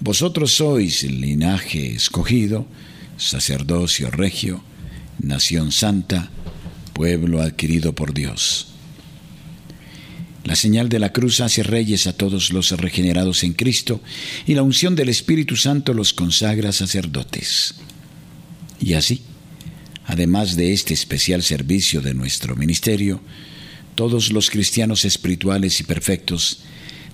vosotros 0.00 0.54
sois 0.54 1.04
el 1.04 1.20
linaje 1.20 1.94
escogido, 1.94 2.66
sacerdocio 3.16 4.10
regio, 4.10 4.64
nación 5.20 5.70
santa, 5.70 6.30
pueblo 6.92 7.40
adquirido 7.40 7.94
por 7.94 8.14
Dios. 8.14 8.69
La 10.44 10.56
señal 10.56 10.88
de 10.88 10.98
la 10.98 11.12
cruz 11.12 11.40
hace 11.40 11.62
reyes 11.62 12.06
a 12.06 12.14
todos 12.14 12.52
los 12.52 12.70
regenerados 12.70 13.44
en 13.44 13.52
Cristo 13.52 14.00
y 14.46 14.54
la 14.54 14.62
unción 14.62 14.96
del 14.96 15.10
Espíritu 15.10 15.56
Santo 15.56 15.92
los 15.92 16.14
consagra 16.14 16.72
sacerdotes. 16.72 17.74
Y 18.80 18.94
así, 18.94 19.22
además 20.06 20.56
de 20.56 20.72
este 20.72 20.94
especial 20.94 21.42
servicio 21.42 22.00
de 22.00 22.14
nuestro 22.14 22.56
ministerio, 22.56 23.20
todos 23.94 24.32
los 24.32 24.48
cristianos 24.50 25.04
espirituales 25.04 25.78
y 25.80 25.84
perfectos 25.84 26.62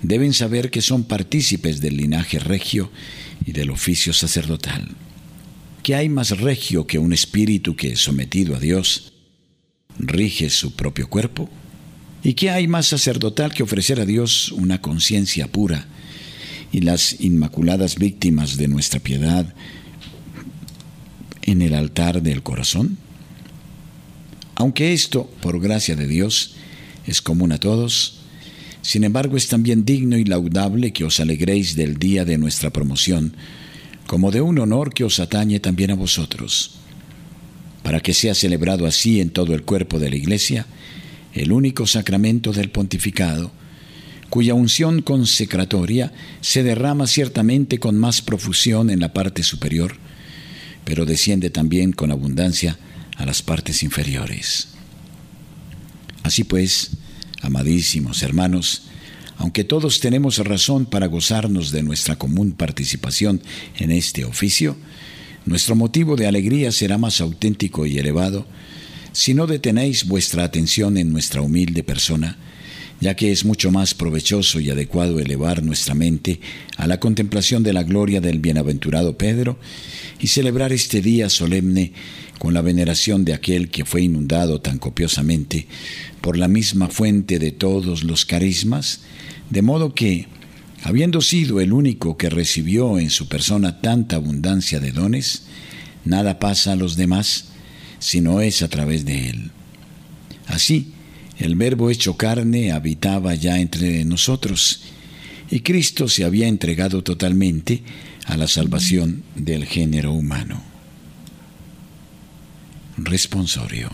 deben 0.03 0.33
saber 0.33 0.71
que 0.71 0.83
son 0.83 1.05
partícipes 1.05 1.81
del 1.81 1.97
linaje 1.97 2.39
regio 2.39 2.93
y 3.45 3.53
del 3.53 3.71
oficio 3.71 4.13
sacerdotal. 4.13 4.89
¿Qué 5.83 5.95
hay 5.95 6.09
más 6.09 6.39
regio 6.39 6.87
que 6.87 6.99
un 6.99 7.13
espíritu 7.13 7.75
que, 7.75 7.97
sometido 7.97 8.55
a 8.55 8.61
Dios, 8.61 9.13
rige 9.99 10.51
su 10.51 10.75
propio 10.77 11.09
cuerpo? 11.09 11.51
¿Y 12.23 12.35
qué 12.35 12.51
hay 12.51 12.67
más 12.67 12.87
sacerdotal 12.87 13.53
que 13.53 13.63
ofrecer 13.63 14.01
a 14.01 14.07
Dios 14.07 14.53
una 14.53 14.81
conciencia 14.81 15.47
pura 15.49 15.87
y 16.73 16.81
las 16.81 17.21
inmaculadas 17.21 17.97
víctimas 17.97 18.57
de 18.57 18.69
nuestra 18.69 19.01
piedad 19.01 19.55
en 21.43 21.63
el 21.63 21.75
altar 21.75 22.23
del 22.23 22.43
corazón? 22.43 22.99
Aunque 24.57 24.93
esto, 24.93 25.31
por 25.41 25.61
gracia 25.61 25.97
de 25.97 26.07
Dios, 26.07 26.57
es 27.07 27.23
común 27.23 27.53
a 27.53 27.59
todos, 27.59 28.21
sin 28.83 29.05
embargo 29.05 29.37
es 29.37 29.49
también 29.49 29.85
digno 29.85 30.17
y 30.17 30.25
laudable 30.25 30.93
que 30.93 31.05
os 31.05 31.21
alegréis 31.21 31.77
del 31.77 31.99
día 31.99 32.25
de 32.25 32.39
nuestra 32.39 32.71
promoción, 32.71 33.37
como 34.07 34.31
de 34.31 34.41
un 34.41 34.59
honor 34.59 34.95
que 34.95 35.05
os 35.05 35.21
atañe 35.21 35.61
también 35.61 35.91
a 35.91 35.95
vosotros, 35.95 36.77
para 37.83 38.01
que 38.01 38.15
sea 38.15 38.35
celebrado 38.35 38.87
así 38.87 39.21
en 39.21 39.31
todo 39.31 39.55
el 39.55 39.63
cuerpo 39.63 39.99
de 39.99 40.11
la 40.11 40.17
Iglesia, 40.17 40.67
el 41.37 41.53
único 41.53 41.87
sacramento 41.87 42.53
del 42.53 42.71
pontificado, 42.71 43.53
cuya 44.31 44.55
unción 44.55 45.03
consecratoria 45.03 46.13
se 46.41 46.63
derrama 46.63 47.07
ciertamente 47.07 47.79
con 47.79 47.97
más 47.97 48.23
profusión 48.23 48.91
en 48.91 49.01
la 49.01 49.13
parte 49.13 49.43
superior, 49.43 49.97
pero 50.85 51.05
desciende 51.05 51.51
también 51.51 51.93
con 51.93 52.11
abundancia 52.11 52.79
a 53.17 53.27
las 53.27 53.43
partes 53.43 53.83
inferiores. 53.83 54.69
Así 56.23 56.45
pues, 56.45 56.93
amadísimos 57.43 58.23
hermanos, 58.23 58.83
aunque 59.39 59.65
todos 59.65 60.01
tenemos 60.01 60.39
razón 60.39 60.87
para 60.87 61.07
gozarnos 61.07 61.71
de 61.71 61.83
nuestra 61.83 62.17
común 62.17 62.53
participación 62.53 63.43
en 63.77 63.91
este 63.91 64.25
oficio, 64.25 64.77
nuestro 65.45 65.77
motivo 65.77 66.17
de 66.17 66.27
alegría 66.27 66.73
será 66.73 66.99
más 66.99 67.21
auténtico 67.21 67.87
y 67.87 67.99
elevado 67.99 68.47
si 69.17 69.33
no 69.33 69.47
detenéis 69.47 70.07
vuestra 70.07 70.45
atención 70.45 70.99
en 70.99 71.11
nuestra 71.11 71.41
humilde 71.41 71.83
persona, 71.83 72.37
ya 73.01 73.17
que 73.17 73.33
es 73.33 73.47
mucho 73.47 73.71
más 73.71 73.95
provechoso 73.95 74.61
y 74.61 74.69
adecuado 74.69 75.19
elevar 75.21 75.63
nuestra 75.63 75.95
mente 75.95 76.39
a 76.77 76.87
la 76.87 77.01
contemplación 77.01 77.63
de 77.63 77.73
la 77.73 77.83
gloria 77.83 78.21
del 78.21 78.41
bienaventurado 78.41 79.17
Pedro 79.17 79.59
y 80.21 80.27
celebrar 80.27 80.75
este 80.75 81.01
día 81.01 81.31
solemne 81.31 81.95
con 82.39 82.53
la 82.53 82.61
veneración 82.61 83.25
de 83.25 83.33
aquel 83.33 83.71
que 83.71 83.87
fue 83.87 84.03
inundado 84.03 84.61
tan 84.61 84.77
copiosamente 84.77 85.67
por 86.21 86.37
la 86.37 86.47
misma 86.47 86.89
fuente 86.89 87.39
de 87.39 87.53
todos 87.53 88.05
los 88.05 88.27
carismas, 88.27 89.01
de 89.49 89.63
modo 89.63 89.95
que, 89.95 90.29
habiendo 90.83 91.23
sido 91.23 91.63
el 91.63 91.73
único 91.73 92.19
que 92.19 92.29
recibió 92.29 92.99
en 92.99 93.09
su 93.09 93.31
persona 93.31 93.81
tanta 93.81 94.17
abundancia 94.17 94.79
de 94.79 94.93
dones, 94.93 95.45
nada 96.05 96.39
pasa 96.39 96.73
a 96.73 96.77
los 96.77 96.97
demás, 96.97 97.56
sino 97.99 98.41
es 98.41 98.63
a 98.63 98.69
través 98.69 99.05
de 99.05 99.31
él. 99.31 99.51
Así, 100.47 100.93
el 101.39 101.55
Verbo 101.55 101.91
hecho 101.91 102.17
carne 102.17 102.73
habitaba 102.73 103.35
ya 103.35 103.61
entre 103.61 104.05
nosotros, 104.05 104.83
y 105.51 105.61
Cristo 105.61 106.09
se 106.09 106.25
había 106.25 106.49
entregado 106.49 107.03
totalmente 107.03 107.83
a 108.25 108.37
la 108.37 108.49
salvación 108.49 109.23
del 109.35 109.67
género 109.67 110.13
humano. 110.13 110.63
Responsorio. 112.97 113.91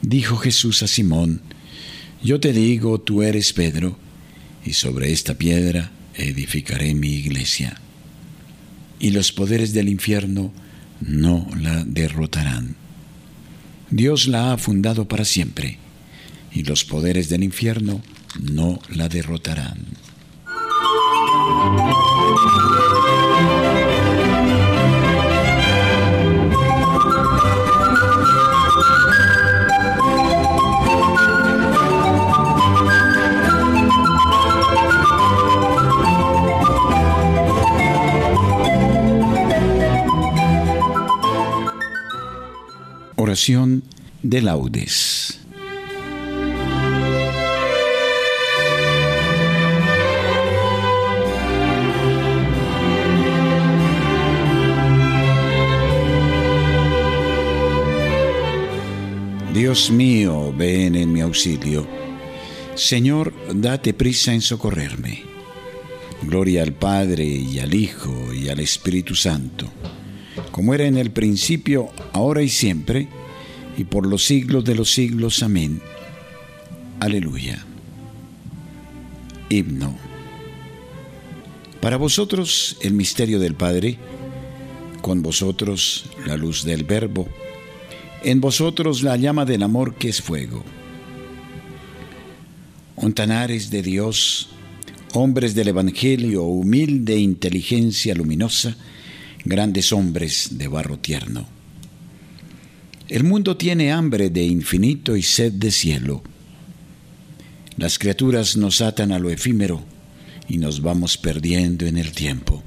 Dijo 0.00 0.36
Jesús 0.36 0.82
a 0.82 0.86
Simón, 0.86 1.42
Yo 2.22 2.40
te 2.40 2.52
digo, 2.52 3.00
tú 3.00 3.22
eres 3.22 3.52
Pedro, 3.52 3.98
y 4.64 4.74
sobre 4.74 5.12
esta 5.12 5.34
piedra 5.34 5.90
edificaré 6.14 6.94
mi 6.94 7.14
iglesia, 7.14 7.80
y 9.00 9.10
los 9.10 9.32
poderes 9.32 9.72
del 9.72 9.88
infierno 9.88 10.52
no 11.00 11.48
la 11.60 11.84
derrotarán. 11.84 12.76
Dios 13.90 14.28
la 14.28 14.52
ha 14.52 14.58
fundado 14.58 15.08
para 15.08 15.24
siempre, 15.24 15.78
y 16.52 16.64
los 16.64 16.84
poderes 16.84 17.28
del 17.28 17.42
infierno 17.42 18.02
no 18.40 18.80
la 18.90 19.08
derrotarán. 19.08 19.78
De 44.22 44.42
laudes. 44.42 45.38
Dios 59.54 59.90
mío, 59.92 60.52
ven 60.56 60.96
en 60.96 61.12
mi 61.12 61.20
auxilio. 61.20 61.86
Señor, 62.74 63.32
date 63.54 63.94
prisa 63.94 64.34
en 64.34 64.40
socorrerme. 64.40 65.22
Gloria 66.22 66.64
al 66.64 66.72
Padre 66.72 67.24
y 67.24 67.60
al 67.60 67.72
Hijo 67.72 68.34
y 68.34 68.48
al 68.48 68.58
Espíritu 68.58 69.14
Santo, 69.14 69.68
como 70.50 70.74
era 70.74 70.86
en 70.86 70.96
el 70.96 71.12
principio, 71.12 71.90
ahora 72.12 72.42
y 72.42 72.48
siempre, 72.48 73.08
y 73.78 73.84
por 73.84 74.06
los 74.06 74.24
siglos 74.24 74.64
de 74.64 74.74
los 74.74 74.90
siglos. 74.90 75.42
Amén. 75.42 75.80
Aleluya. 76.98 77.64
Himno. 79.48 79.96
Para 81.80 81.96
vosotros 81.96 82.76
el 82.82 82.92
misterio 82.92 83.38
del 83.38 83.54
Padre, 83.54 83.96
con 85.00 85.22
vosotros 85.22 86.06
la 86.26 86.36
luz 86.36 86.64
del 86.64 86.82
Verbo, 86.82 87.28
en 88.24 88.40
vosotros 88.40 89.04
la 89.04 89.16
llama 89.16 89.44
del 89.44 89.62
amor 89.62 89.94
que 89.94 90.08
es 90.08 90.20
fuego. 90.20 90.64
Ontanares 92.96 93.70
de 93.70 93.82
Dios, 93.82 94.48
hombres 95.12 95.54
del 95.54 95.68
Evangelio, 95.68 96.42
humilde 96.42 97.16
inteligencia 97.16 98.12
luminosa, 98.16 98.76
grandes 99.44 99.92
hombres 99.92 100.58
de 100.58 100.66
barro 100.66 100.98
tierno. 100.98 101.57
El 103.08 103.24
mundo 103.24 103.56
tiene 103.56 103.90
hambre 103.90 104.28
de 104.28 104.44
infinito 104.44 105.16
y 105.16 105.22
sed 105.22 105.52
de 105.52 105.70
cielo. 105.70 106.22
Las 107.78 107.98
criaturas 107.98 108.56
nos 108.56 108.82
atan 108.82 109.12
a 109.12 109.18
lo 109.18 109.30
efímero 109.30 109.82
y 110.46 110.58
nos 110.58 110.82
vamos 110.82 111.16
perdiendo 111.16 111.86
en 111.86 111.96
el 111.96 112.12
tiempo. 112.12 112.62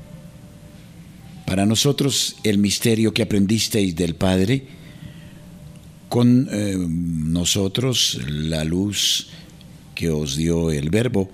Para 1.46 1.66
nosotros 1.66 2.38
el 2.44 2.58
misterio 2.58 3.14
que 3.14 3.22
aprendisteis 3.22 3.96
del 3.96 4.16
Padre, 4.16 4.66
con 6.10 6.50
eh, 6.52 6.76
nosotros 6.78 8.20
la 8.28 8.64
luz 8.64 9.28
que 9.94 10.10
os 10.10 10.38
dio 10.38 10.72
el 10.72 10.90
Verbo, 10.90 11.30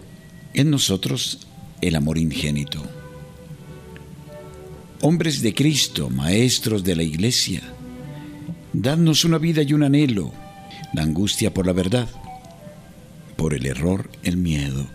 en 0.53 0.69
nosotros 0.69 1.47
el 1.79 1.95
amor 1.95 2.17
ingénito. 2.17 2.83
Hombres 5.01 5.41
de 5.41 5.53
Cristo, 5.53 6.09
maestros 6.09 6.83
de 6.83 6.95
la 6.95 7.03
Iglesia, 7.03 7.61
dadnos 8.73 9.25
una 9.25 9.37
vida 9.37 9.61
y 9.61 9.73
un 9.73 9.83
anhelo, 9.83 10.31
la 10.93 11.03
angustia 11.03 11.53
por 11.53 11.65
la 11.65 11.73
verdad, 11.73 12.07
por 13.35 13.53
el 13.53 13.65
error 13.65 14.09
el 14.23 14.37
miedo. 14.37 14.87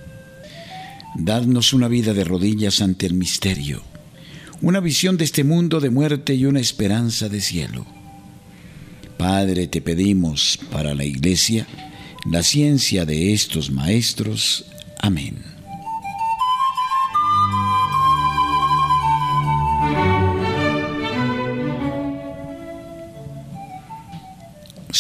Dadnos 1.15 1.73
una 1.73 1.89
vida 1.89 2.15
de 2.15 2.25
rodillas 2.25 2.81
ante 2.81 3.07
el 3.07 3.15
misterio, 3.15 3.83
una 4.61 4.81
visión 4.81 5.17
de 5.17 5.25
este 5.25 5.45
mundo 5.45 5.81
de 5.81 5.91
muerte 5.91 6.35
y 6.35 6.47
una 6.47 6.61
esperanza 6.61 7.29
de 7.29 7.41
cielo 7.41 7.85
Padre, 9.23 9.69
te 9.69 9.81
pedimos 9.81 10.59
para 10.73 10.97
la 10.97 11.05
Iglesia 11.05 11.65
la 12.29 12.43
ciencia 12.43 13.05
de 13.05 13.33
estos 13.33 13.71
maestros. 13.71 14.65
Amén. 14.99 15.52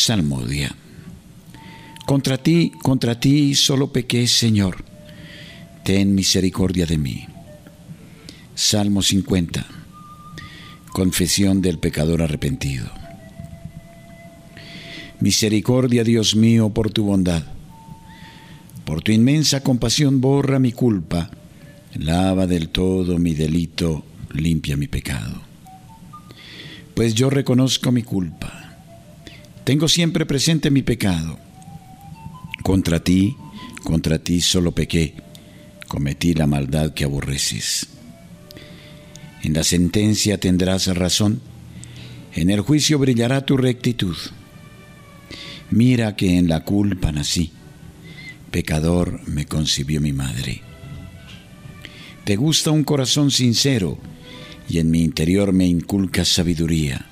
Salmodia. 0.02 0.74
Contra 2.06 2.36
ti, 2.36 2.72
contra 2.82 3.20
ti 3.20 3.54
solo 3.54 3.92
pequé, 3.92 4.26
Señor. 4.26 4.84
Ten 5.84 6.16
misericordia 6.16 6.86
de 6.86 6.98
mí. 6.98 7.26
Salmo 8.56 9.02
50. 9.02 9.64
Confesión 10.90 11.62
del 11.62 11.78
pecador 11.78 12.20
arrepentido. 12.20 12.90
Misericordia, 15.20 16.02
Dios 16.02 16.34
mío, 16.34 16.70
por 16.70 16.90
tu 16.90 17.04
bondad. 17.04 17.44
Por 18.84 19.02
tu 19.02 19.12
inmensa 19.12 19.62
compasión 19.62 20.20
borra 20.20 20.58
mi 20.58 20.72
culpa, 20.72 21.30
lava 21.94 22.48
del 22.48 22.70
todo 22.70 23.20
mi 23.20 23.34
delito, 23.34 24.04
limpia 24.32 24.76
mi 24.76 24.88
pecado. 24.88 25.42
Pues 26.92 27.14
yo 27.14 27.30
reconozco 27.30 27.92
mi 27.92 28.02
culpa. 28.02 28.61
Tengo 29.64 29.88
siempre 29.88 30.26
presente 30.26 30.70
mi 30.70 30.82
pecado. 30.82 31.38
Contra 32.62 32.98
ti, 33.00 33.36
contra 33.84 34.18
ti 34.18 34.40
solo 34.40 34.72
pequé, 34.72 35.14
cometí 35.86 36.34
la 36.34 36.46
maldad 36.46 36.94
que 36.94 37.04
aborreces. 37.04 37.86
En 39.42 39.52
la 39.54 39.62
sentencia 39.62 40.38
tendrás 40.38 40.86
razón, 40.88 41.40
en 42.34 42.50
el 42.50 42.60
juicio 42.60 42.98
brillará 42.98 43.44
tu 43.44 43.56
rectitud. 43.56 44.16
Mira 45.70 46.16
que 46.16 46.38
en 46.38 46.48
la 46.48 46.64
culpa 46.64 47.12
nací, 47.12 47.52
pecador 48.50 49.20
me 49.28 49.46
concibió 49.46 50.00
mi 50.00 50.12
madre. 50.12 50.62
Te 52.24 52.36
gusta 52.36 52.70
un 52.70 52.84
corazón 52.84 53.30
sincero 53.30 53.98
y 54.68 54.78
en 54.78 54.90
mi 54.90 55.02
interior 55.02 55.52
me 55.52 55.66
inculcas 55.66 56.28
sabiduría. 56.28 57.11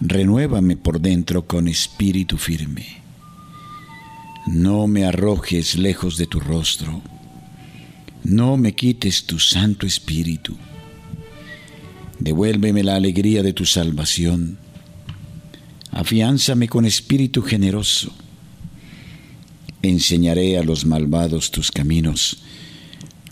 Renuévame 0.00 0.76
por 0.76 1.00
dentro 1.00 1.46
con 1.46 1.68
espíritu 1.68 2.36
firme. 2.36 3.02
No 4.46 4.86
me 4.86 5.04
arrojes 5.04 5.76
lejos 5.76 6.16
de 6.16 6.26
tu 6.26 6.40
rostro. 6.40 7.02
No 8.24 8.56
me 8.56 8.74
quites 8.74 9.24
tu 9.24 9.38
santo 9.38 9.86
espíritu. 9.86 10.56
Devuélveme 12.18 12.82
la 12.82 12.96
alegría 12.96 13.42
de 13.42 13.52
tu 13.52 13.66
salvación. 13.66 14.58
Afiánzame 15.92 16.68
con 16.68 16.84
espíritu 16.84 17.42
generoso 17.42 18.12
Enseñaré 19.82 20.58
a 20.58 20.62
los 20.62 20.84
malvados 20.84 21.50
tus 21.50 21.70
caminos, 21.70 22.42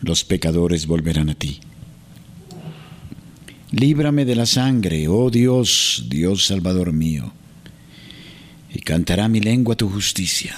los 0.01 0.25
pecadores 0.25 0.87
volverán 0.87 1.29
a 1.29 1.35
ti. 1.35 1.61
Líbrame 3.71 4.25
de 4.25 4.35
la 4.35 4.47
sangre, 4.47 5.09
oh 5.09 5.31
Dios, 5.31 6.07
Dios 6.09 6.47
Salvador 6.47 6.95
mío, 6.95 7.33
y 8.73 8.81
cantará 8.81 9.29
mi 9.29 9.41
lengua 9.41 9.77
tu 9.77 9.91
justicia. 9.91 10.57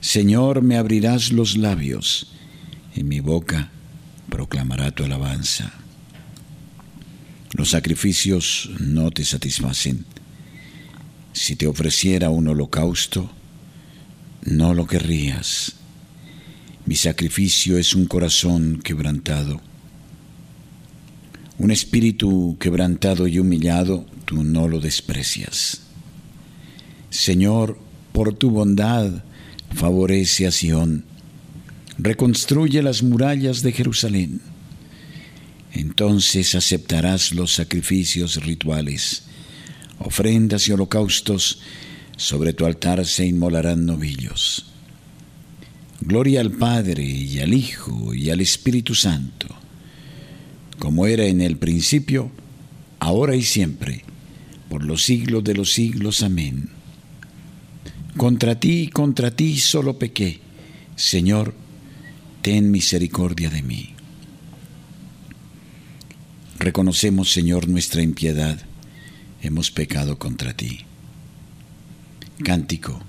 Señor, 0.00 0.62
me 0.62 0.78
abrirás 0.78 1.32
los 1.32 1.56
labios, 1.58 2.32
y 2.94 3.04
mi 3.04 3.20
boca 3.20 3.70
proclamará 4.30 4.90
tu 4.90 5.04
alabanza. 5.04 5.70
Los 7.52 7.70
sacrificios 7.70 8.70
no 8.80 9.10
te 9.10 9.24
satisfacen. 9.24 10.06
Si 11.34 11.56
te 11.56 11.66
ofreciera 11.66 12.30
un 12.30 12.48
holocausto, 12.48 13.30
no 14.42 14.72
lo 14.72 14.86
querrías. 14.86 15.74
Mi 16.86 16.96
sacrificio 16.96 17.76
es 17.76 17.94
un 17.94 18.06
corazón 18.06 18.80
quebrantado. 18.82 19.60
Un 21.58 21.70
espíritu 21.70 22.56
quebrantado 22.60 23.26
y 23.26 23.38
humillado, 23.38 24.06
tú 24.24 24.44
no 24.44 24.68
lo 24.68 24.80
desprecias. 24.80 25.82
Señor, 27.10 27.78
por 28.12 28.34
tu 28.34 28.50
bondad, 28.50 29.24
favorece 29.74 30.46
a 30.46 30.50
Sión. 30.50 31.04
Reconstruye 31.98 32.82
las 32.82 33.02
murallas 33.02 33.62
de 33.62 33.72
Jerusalén. 33.72 34.40
Entonces 35.72 36.54
aceptarás 36.54 37.34
los 37.34 37.52
sacrificios 37.52 38.44
rituales, 38.44 39.24
ofrendas 39.98 40.68
y 40.68 40.72
holocaustos 40.72 41.60
sobre 42.16 42.54
tu 42.54 42.64
altar 42.64 43.04
se 43.04 43.26
inmolarán 43.26 43.84
novillos. 43.84 44.66
Gloria 46.00 46.40
al 46.40 46.50
Padre 46.50 47.04
y 47.04 47.40
al 47.40 47.52
Hijo 47.52 48.14
y 48.14 48.30
al 48.30 48.40
Espíritu 48.40 48.94
Santo, 48.94 49.48
como 50.78 51.06
era 51.06 51.24
en 51.24 51.40
el 51.40 51.56
principio, 51.56 52.30
ahora 52.98 53.36
y 53.36 53.42
siempre, 53.42 54.04
por 54.68 54.84
los 54.84 55.04
siglos 55.04 55.44
de 55.44 55.54
los 55.54 55.72
siglos. 55.72 56.22
Amén. 56.22 56.70
Contra 58.16 58.58
ti, 58.58 58.88
contra 58.88 59.30
ti 59.30 59.58
solo 59.58 59.98
pequé. 59.98 60.40
Señor, 60.96 61.54
ten 62.42 62.70
misericordia 62.70 63.50
de 63.50 63.62
mí. 63.62 63.90
Reconocemos, 66.58 67.30
Señor, 67.30 67.68
nuestra 67.68 68.02
impiedad. 68.02 68.58
Hemos 69.42 69.70
pecado 69.70 70.18
contra 70.18 70.54
ti. 70.54 70.80
Cántico. 72.42 73.00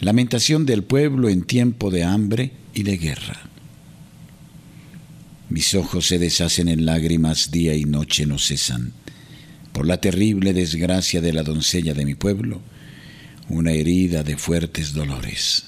Lamentación 0.00 0.66
del 0.66 0.84
pueblo 0.84 1.28
en 1.30 1.42
tiempo 1.42 1.90
de 1.90 2.04
hambre 2.04 2.52
y 2.74 2.82
de 2.82 2.98
guerra. 2.98 3.50
Mis 5.56 5.74
ojos 5.74 6.06
se 6.06 6.18
deshacen 6.18 6.68
en 6.68 6.84
lágrimas, 6.84 7.50
día 7.50 7.74
y 7.74 7.86
noche 7.86 8.26
no 8.26 8.38
cesan, 8.38 8.92
por 9.72 9.86
la 9.86 10.02
terrible 10.02 10.52
desgracia 10.52 11.22
de 11.22 11.32
la 11.32 11.42
doncella 11.44 11.94
de 11.94 12.04
mi 12.04 12.14
pueblo, 12.14 12.60
una 13.48 13.72
herida 13.72 14.22
de 14.22 14.36
fuertes 14.36 14.92
dolores. 14.92 15.64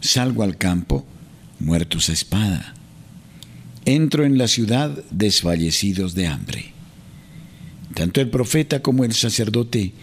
Salgo 0.00 0.44
al 0.44 0.56
campo, 0.56 1.04
muertos 1.58 2.10
a 2.10 2.12
espada. 2.12 2.74
Entro 3.84 4.24
en 4.24 4.38
la 4.38 4.46
ciudad 4.46 4.96
desfallecidos 5.10 6.14
de 6.14 6.28
hambre. 6.28 6.66
Tanto 7.92 8.20
el 8.20 8.30
profeta 8.30 8.82
como 8.82 9.02
el 9.02 9.14
sacerdote 9.14 9.94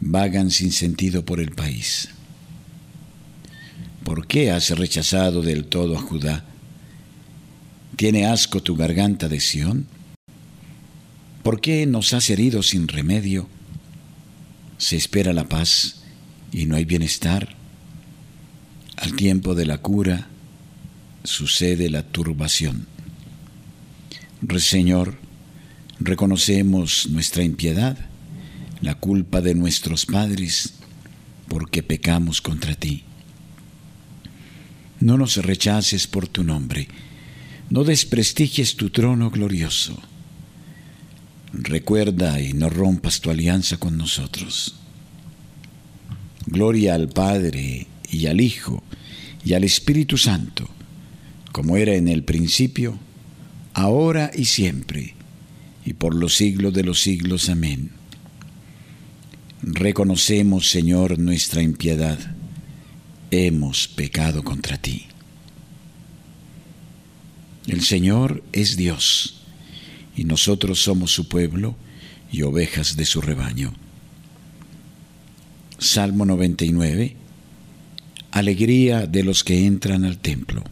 vagan 0.00 0.50
sin 0.50 0.72
sentido 0.72 1.26
por 1.26 1.40
el 1.40 1.50
país. 1.50 2.08
¿Por 4.02 4.26
qué 4.26 4.50
has 4.50 4.70
rechazado 4.70 5.42
del 5.42 5.66
todo 5.66 5.94
a 5.94 6.00
Judá? 6.00 6.46
¿Tiene 8.00 8.24
asco 8.24 8.62
tu 8.62 8.76
garganta 8.76 9.28
de 9.28 9.40
Sión? 9.40 9.86
¿Por 11.42 11.60
qué 11.60 11.84
nos 11.84 12.14
has 12.14 12.30
herido 12.30 12.62
sin 12.62 12.88
remedio? 12.88 13.46
Se 14.78 14.96
espera 14.96 15.34
la 15.34 15.50
paz 15.50 16.00
y 16.50 16.64
no 16.64 16.76
hay 16.76 16.86
bienestar. 16.86 17.54
Al 18.96 19.14
tiempo 19.16 19.54
de 19.54 19.66
la 19.66 19.82
cura 19.82 20.28
sucede 21.24 21.90
la 21.90 22.02
turbación. 22.02 22.86
Señor, 24.56 25.18
reconocemos 25.98 27.06
nuestra 27.10 27.44
impiedad 27.44 27.98
la 28.80 28.94
culpa 28.94 29.42
de 29.42 29.54
nuestros 29.54 30.06
padres 30.06 30.72
porque 31.48 31.82
pecamos 31.82 32.40
contra 32.40 32.74
ti. 32.74 33.04
No 35.00 35.18
nos 35.18 35.36
rechaces 35.36 36.06
por 36.06 36.28
tu 36.28 36.44
nombre, 36.44 36.88
no 37.70 37.84
desprestigies 37.84 38.76
tu 38.76 38.90
trono 38.90 39.30
glorioso. 39.30 39.96
Recuerda 41.52 42.40
y 42.40 42.52
no 42.52 42.68
rompas 42.68 43.20
tu 43.20 43.30
alianza 43.30 43.76
con 43.76 43.96
nosotros. 43.96 44.76
Gloria 46.46 46.94
al 46.94 47.08
Padre 47.08 47.86
y 48.10 48.26
al 48.26 48.40
Hijo 48.40 48.82
y 49.44 49.54
al 49.54 49.64
Espíritu 49.64 50.18
Santo, 50.18 50.68
como 51.52 51.76
era 51.76 51.94
en 51.94 52.08
el 52.08 52.24
principio, 52.24 52.98
ahora 53.72 54.30
y 54.34 54.46
siempre, 54.46 55.14
y 55.84 55.92
por 55.92 56.14
los 56.14 56.36
siglos 56.36 56.74
de 56.74 56.84
los 56.84 57.00
siglos. 57.00 57.48
Amén. 57.48 57.90
Reconocemos, 59.62 60.70
Señor, 60.70 61.18
nuestra 61.18 61.62
impiedad. 61.62 62.18
Hemos 63.30 63.86
pecado 63.86 64.42
contra 64.42 64.76
ti. 64.76 65.06
El 67.70 67.82
Señor 67.82 68.42
es 68.50 68.76
Dios 68.76 69.42
y 70.16 70.24
nosotros 70.24 70.82
somos 70.82 71.12
su 71.12 71.28
pueblo 71.28 71.76
y 72.32 72.42
ovejas 72.42 72.96
de 72.96 73.04
su 73.04 73.20
rebaño. 73.20 73.72
Salmo 75.78 76.24
99. 76.26 77.14
Alegría 78.32 79.06
de 79.06 79.22
los 79.22 79.44
que 79.44 79.66
entran 79.66 80.04
al 80.04 80.18
templo. 80.18 80.64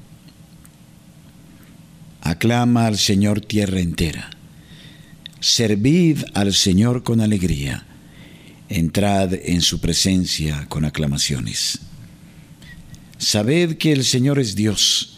Aclama 2.21 2.89
al 2.89 2.99
Señor 2.99 3.43
tierra 3.43 3.79
entera. 3.79 4.31
Servid 5.39 6.25
al 6.35 6.53
Señor 6.53 7.05
con 7.05 7.21
alegría. 7.21 7.87
Entrad 8.69 9.35
en 9.35 9.61
su 9.61 9.81
presencia 9.81 10.67
con 10.69 10.85
aclamaciones. 10.85 11.79
Sabed 13.19 13.77
que 13.77 13.93
el 13.93 14.05
Señor 14.05 14.41
es 14.41 14.57
Dios, 14.57 15.18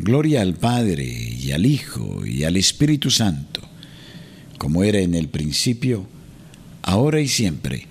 Gloria 0.00 0.42
al 0.42 0.54
Padre 0.54 1.04
y 1.04 1.52
al 1.52 1.66
Hijo 1.66 2.24
y 2.24 2.44
al 2.44 2.56
Espíritu 2.56 3.10
Santo, 3.10 3.60
como 4.58 4.82
era 4.84 5.00
en 5.00 5.14
el 5.14 5.28
principio, 5.28 6.06
ahora 6.82 7.20
y 7.20 7.28
siempre, 7.28 7.86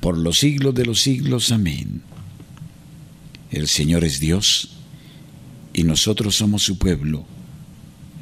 por 0.00 0.18
los 0.18 0.38
siglos 0.38 0.74
de 0.74 0.86
los 0.86 1.00
siglos. 1.00 1.52
Amén. 1.52 2.02
El 3.50 3.68
Señor 3.68 4.04
es 4.04 4.20
Dios 4.20 4.76
y 5.72 5.84
nosotros 5.84 6.36
somos 6.36 6.62
su 6.62 6.78
pueblo 6.78 7.24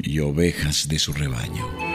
y 0.02 0.18
ovejas 0.20 0.88
de 0.88 0.98
su 0.98 1.12
rebaño. 1.12 1.87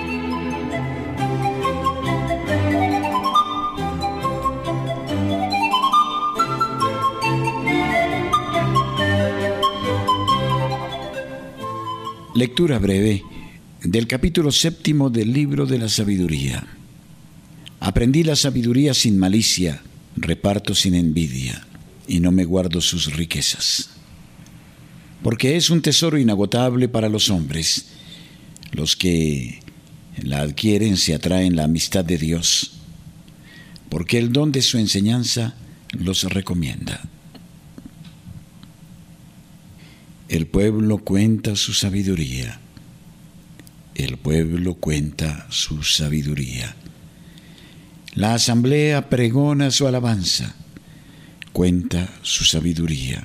Lectura 12.36 12.80
breve 12.80 13.22
del 13.84 14.08
capítulo 14.08 14.52
séptimo 14.52 15.12
del 15.12 15.32
libro 15.32 15.68
de 15.68 15.78
la 15.78 15.88
sabiduría. 15.88 16.66
Aprendí 17.80 18.24
la 18.24 18.36
sabiduría 18.36 18.96
sin 18.96 19.20
malicia, 19.20 19.84
reparto 20.16 20.74
sin 20.74 20.96
envidia, 20.96 21.64
y 22.08 22.22
no 22.22 22.32
me 22.32 22.44
guardo 22.44 22.82
sus 22.82 23.16
riquezas. 23.16 23.92
Porque 25.22 25.58
es 25.58 25.70
un 25.70 25.84
tesoro 25.84 26.18
inagotable 26.18 26.90
para 26.90 27.08
los 27.08 27.30
hombres. 27.30 27.90
Los 28.72 28.96
que 28.96 29.60
la 30.24 30.42
adquieren 30.42 30.98
se 30.98 31.14
atraen 31.14 31.56
la 31.56 31.66
amistad 31.66 32.04
de 32.04 32.18
Dios, 32.18 32.80
porque 33.90 34.18
el 34.18 34.34
don 34.34 34.52
de 34.52 34.64
su 34.64 34.80
enseñanza 34.80 35.54
los 35.92 36.24
recomienda. 36.24 37.13
El 40.34 40.48
pueblo 40.48 40.98
cuenta 40.98 41.56
su 41.56 41.74
sabiduría. 41.74 42.60
El 43.94 44.18
pueblo 44.18 44.74
cuenta 44.74 45.46
su 45.52 45.84
sabiduría. 45.84 46.76
La 48.16 48.34
asamblea 48.34 49.12
pregona 49.12 49.70
su 49.70 49.86
alabanza, 49.86 50.56
cuenta 51.52 52.10
su 52.24 52.46
sabiduría. 52.46 53.24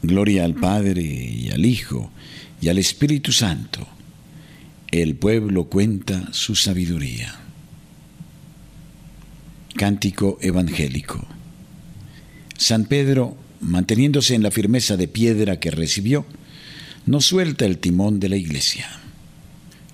Gloria 0.00 0.46
al 0.46 0.54
Padre 0.54 1.02
y 1.02 1.50
al 1.50 1.66
Hijo 1.66 2.10
y 2.62 2.70
al 2.70 2.78
Espíritu 2.78 3.30
Santo. 3.30 3.86
El 4.90 5.14
pueblo 5.14 5.64
cuenta 5.64 6.32
su 6.32 6.54
sabiduría. 6.54 7.38
Cántico 9.76 10.38
evangélico. 10.40 11.22
San 12.56 12.86
Pedro, 12.86 13.36
manteniéndose 13.60 14.34
en 14.34 14.42
la 14.42 14.50
firmeza 14.50 14.96
de 14.96 15.08
piedra 15.08 15.60
que 15.60 15.70
recibió, 15.70 16.26
no 17.06 17.20
suelta 17.20 17.64
el 17.64 17.78
timón 17.78 18.20
de 18.20 18.28
la 18.28 18.36
iglesia. 18.36 18.88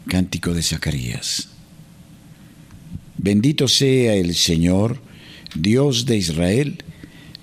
Cántico 0.09 0.53
de 0.53 0.63
Zacarías. 0.63 1.49
Bendito 3.17 3.69
sea 3.69 4.15
el 4.15 4.35
Señor, 4.35 5.01
Dios 5.55 6.05
de 6.07 6.17
Israel, 6.17 6.83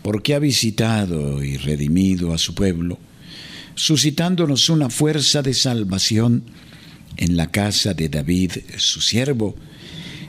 porque 0.04 0.34
ha 0.34 0.40
visitado 0.40 1.44
y 1.44 1.58
redimido 1.58 2.34
a 2.34 2.38
su 2.38 2.54
pueblo, 2.54 3.00
suscitándonos 3.76 4.70
una 4.70 4.90
fuerza 4.90 5.42
de 5.42 5.54
salvación 5.54 6.44
en 7.18 7.38
la 7.38 7.52
casa 7.52 7.94
de 7.94 8.10
David, 8.10 8.52
su 8.78 9.02
siervo, 9.02 9.56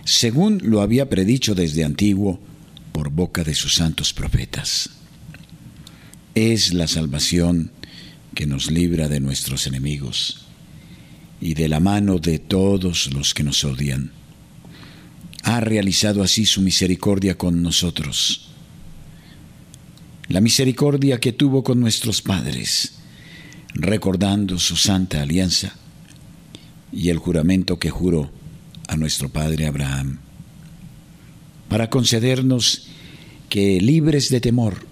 según 0.05 0.61
lo 0.63 0.81
había 0.81 1.09
predicho 1.09 1.55
desde 1.55 1.85
antiguo 1.85 2.41
por 2.93 3.11
boca 3.11 3.45
de 3.45 3.55
sus 3.55 3.75
santos 3.75 4.13
profetas. 4.13 4.91
Es 6.35 6.73
la 6.73 6.87
salvación 6.87 7.71
que 8.35 8.47
nos 8.47 8.71
libra 8.71 9.09
de 9.09 9.21
nuestros 9.21 9.67
enemigos 9.67 10.47
y 11.41 11.55
de 11.55 11.69
la 11.69 11.81
mano 11.81 12.19
de 12.19 12.39
todos 12.39 13.13
los 13.13 13.35
que 13.35 13.43
nos 13.43 13.65
odian 13.65 14.13
ha 15.43 15.61
realizado 15.61 16.23
así 16.23 16.47
su 16.47 16.61
misericordia 16.63 17.37
con 17.37 17.63
nosotros. 17.63 18.49
La 20.29 20.41
misericordia 20.41 21.19
que 21.19 21.33
tuvo 21.33 21.63
con 21.65 21.81
nuestros 21.81 22.23
padres, 22.23 22.95
recordando 23.75 24.59
su 24.59 24.77
santa 24.77 25.23
alianza 25.23 25.75
y 26.93 27.09
el 27.09 27.19
juramento 27.19 27.79
que 27.79 27.91
juró 27.91 28.31
a 28.87 28.97
nuestro 28.97 29.31
padre 29.31 29.67
Abraham, 29.67 30.21
para 31.69 31.91
concedernos 31.91 32.87
que 33.49 33.81
libres 33.81 34.29
de 34.31 34.41
temor, 34.41 34.92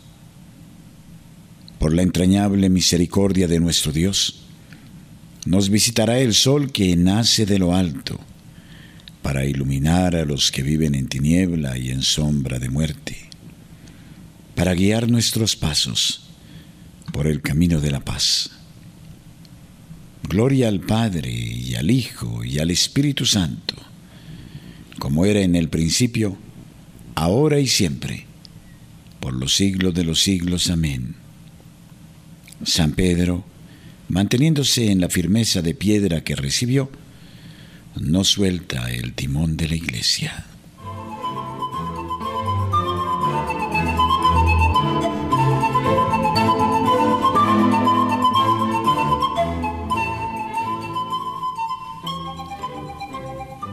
Por 1.81 1.95
la 1.95 2.03
entrañable 2.03 2.69
misericordia 2.69 3.47
de 3.47 3.59
nuestro 3.59 3.91
Dios, 3.91 4.43
nos 5.47 5.71
visitará 5.71 6.19
el 6.19 6.35
sol 6.35 6.71
que 6.71 6.95
nace 6.95 7.47
de 7.47 7.57
lo 7.57 7.73
alto 7.73 8.19
para 9.23 9.45
iluminar 9.45 10.15
a 10.15 10.23
los 10.23 10.51
que 10.51 10.61
viven 10.61 10.93
en 10.93 11.07
tiniebla 11.07 11.79
y 11.79 11.89
en 11.89 12.03
sombra 12.03 12.59
de 12.59 12.69
muerte, 12.69 13.17
para 14.53 14.75
guiar 14.75 15.09
nuestros 15.09 15.55
pasos 15.55 16.29
por 17.11 17.25
el 17.25 17.41
camino 17.41 17.79
de 17.79 17.89
la 17.89 18.01
paz. 18.01 18.51
Gloria 20.29 20.67
al 20.67 20.81
Padre 20.81 21.31
y 21.31 21.73
al 21.73 21.89
Hijo 21.89 22.43
y 22.43 22.59
al 22.59 22.69
Espíritu 22.69 23.25
Santo, 23.25 23.73
como 24.99 25.25
era 25.25 25.39
en 25.39 25.55
el 25.55 25.67
principio, 25.67 26.37
ahora 27.15 27.59
y 27.59 27.65
siempre, 27.65 28.27
por 29.19 29.33
los 29.33 29.55
siglos 29.55 29.95
de 29.95 30.03
los 30.03 30.21
siglos. 30.21 30.69
Amén. 30.69 31.20
San 32.63 32.93
Pedro, 32.93 33.43
manteniéndose 34.09 34.91
en 34.91 35.01
la 35.01 35.09
firmeza 35.09 35.61
de 35.61 35.73
piedra 35.73 36.23
que 36.23 36.35
recibió, 36.35 36.91
no 37.99 38.23
suelta 38.23 38.91
el 38.91 39.13
timón 39.13 39.57
de 39.57 39.69
la 39.69 39.75
iglesia. 39.75 40.45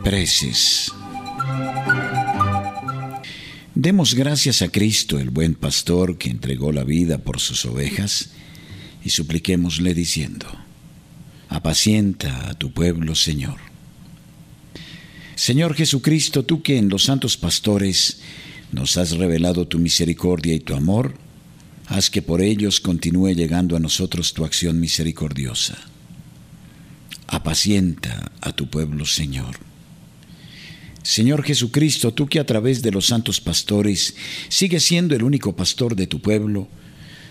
Preces. 0.03 0.93
Demos 3.75 4.15
gracias 4.15 4.63
a 4.63 4.69
Cristo, 4.71 5.19
el 5.19 5.31
buen 5.31 5.55
pastor 5.55 6.19
que 6.19 6.31
entregó 6.31 6.73
la 6.73 6.83
vida 6.83 7.19
por 7.19 7.39
sus 7.39 7.65
ovejas, 7.65 8.31
y 9.09 9.11
supliquémosle 9.11 9.95
diciendo, 9.95 10.47
apacienta 11.49 12.51
a 12.51 12.53
tu 12.53 12.73
pueblo, 12.73 13.15
Señor. 13.15 13.57
Señor 15.35 15.75
Jesucristo, 15.75 16.45
tú 16.45 16.61
que 16.61 16.77
en 16.77 16.91
los 16.91 17.05
santos 17.05 17.39
pastores 17.39 18.21
nos 18.71 18.99
has 18.99 19.13
revelado 19.13 19.67
tu 19.67 19.79
misericordia 19.79 20.53
y 20.53 20.61
tu 20.61 20.75
amor, 20.75 21.15
haz 21.87 22.11
que 22.11 22.21
por 22.21 22.43
ellos 22.43 22.81
continúe 22.81 23.33
llegando 23.33 23.77
a 23.77 23.81
nosotros 23.81 24.35
tu 24.35 24.45
acción 24.45 24.79
misericordiosa. 24.79 25.79
Apacienta 27.29 28.31
a 28.43 28.53
tu 28.53 28.69
pueblo, 28.69 29.07
Señor. 29.07 29.57
Señor 31.03 31.45
Jesucristo, 31.45 32.13
tú 32.13 32.27
que 32.27 32.41
a 32.41 32.45
través 32.45 32.83
de 32.83 32.91
los 32.91 33.07
santos 33.07 33.41
pastores 33.41 34.17
sigues 34.51 34.85
siendo 34.85 35.17
el 35.17 35.23
único 35.23 35.57
pastor 35.57 35.97
de 35.97 36.07
tu 36.07 36.21
pueblo, 36.21 36.69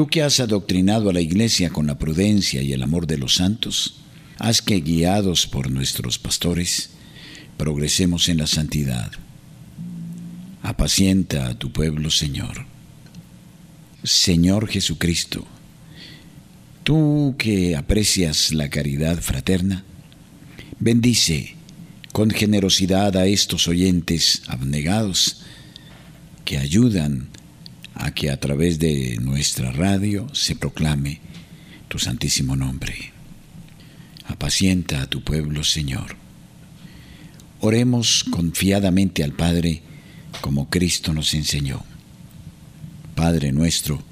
tú 0.00 0.06
que 0.06 0.22
has 0.22 0.40
adoctrinado 0.40 1.10
a 1.10 1.12
la 1.12 1.20
iglesia 1.20 1.68
con 1.68 1.86
la 1.86 1.98
prudencia 1.98 2.62
y 2.62 2.72
el 2.72 2.82
amor 2.82 3.06
de 3.06 3.18
los 3.18 3.34
santos, 3.34 3.96
haz 4.38 4.62
que, 4.62 4.80
guiados 4.80 5.46
por 5.46 5.70
nuestros 5.70 6.18
pastores, 6.18 6.88
progresemos 7.58 8.30
en 8.30 8.38
la 8.38 8.46
santidad. 8.46 9.12
Apacienta 10.62 11.48
a 11.48 11.54
tu 11.54 11.70
pueblo, 11.70 12.08
Señor. 12.08 12.64
Señor 14.02 14.68
Jesucristo, 14.68 15.46
tú 16.82 17.34
que 17.36 17.76
aprecias 17.76 18.54
la 18.54 18.70
caridad 18.70 19.20
fraterna, 19.20 19.84
bendice 20.78 21.56
con 22.12 22.30
generosidad 22.30 23.18
a 23.18 23.26
estos 23.26 23.68
oyentes 23.68 24.44
abnegados 24.46 25.42
que 26.46 26.56
ayudan 26.56 27.28
a 28.00 28.12
que 28.12 28.30
a 28.30 28.40
través 28.40 28.78
de 28.78 29.18
nuestra 29.20 29.72
radio 29.72 30.26
se 30.34 30.56
proclame 30.56 31.20
tu 31.88 31.98
santísimo 31.98 32.56
nombre. 32.56 33.12
Apacienta 34.26 35.02
a 35.02 35.06
tu 35.06 35.22
pueblo, 35.22 35.64
Señor. 35.64 36.16
Oremos 37.60 38.24
confiadamente 38.24 39.22
al 39.22 39.32
Padre 39.32 39.82
como 40.40 40.70
Cristo 40.70 41.12
nos 41.12 41.34
enseñó. 41.34 41.84
Padre 43.14 43.52
nuestro 43.52 44.02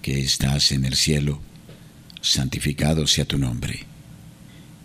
que 0.00 0.20
estás 0.20 0.72
en 0.72 0.86
el 0.86 0.94
cielo, 0.94 1.40
santificado 2.22 3.06
sea 3.06 3.26
tu 3.26 3.36
nombre. 3.36 3.84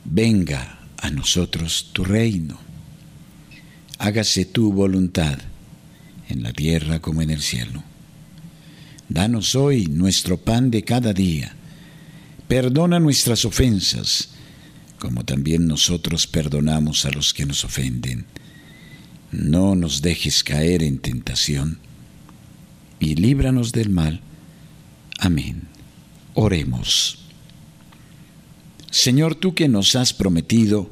Venga 0.03 0.79
a 0.97 1.09
nosotros 1.11 1.91
tu 1.93 2.03
reino. 2.03 2.59
Hágase 3.99 4.43
tu 4.43 4.73
voluntad 4.73 5.39
en 6.27 6.43
la 6.43 6.51
tierra 6.51 6.99
como 6.99 7.21
en 7.21 7.29
el 7.29 7.41
cielo. 7.41 7.83
Danos 9.09 9.55
hoy 9.55 9.87
nuestro 9.87 10.37
pan 10.37 10.69
de 10.69 10.83
cada 10.83 11.13
día. 11.13 11.55
Perdona 12.47 12.99
nuestras 12.99 13.43
ofensas, 13.43 14.29
como 14.99 15.25
también 15.25 15.67
nosotros 15.67 16.27
perdonamos 16.27 17.05
a 17.05 17.11
los 17.11 17.33
que 17.33 17.47
nos 17.47 17.65
ofenden. 17.65 18.27
No 19.31 19.73
nos 19.75 20.03
dejes 20.03 20.43
caer 20.43 20.83
en 20.83 20.99
tentación, 20.99 21.79
y 22.99 23.15
líbranos 23.15 23.71
del 23.71 23.89
mal. 23.89 24.21
Amén. 25.17 25.63
Oremos. 26.35 27.25
Señor, 28.91 29.33
tú 29.33 29.55
que 29.55 29.67
nos 29.67 29.95
has 29.95 30.13
prometido 30.13 30.89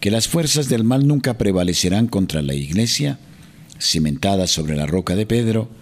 que 0.00 0.10
las 0.10 0.28
fuerzas 0.28 0.68
del 0.68 0.84
mal 0.84 1.06
nunca 1.06 1.38
prevalecerán 1.38 2.08
contra 2.08 2.42
la 2.42 2.54
Iglesia, 2.54 3.18
cimentada 3.80 4.46
sobre 4.46 4.76
la 4.76 4.86
roca 4.86 5.16
de 5.16 5.26
Pedro, 5.26 5.77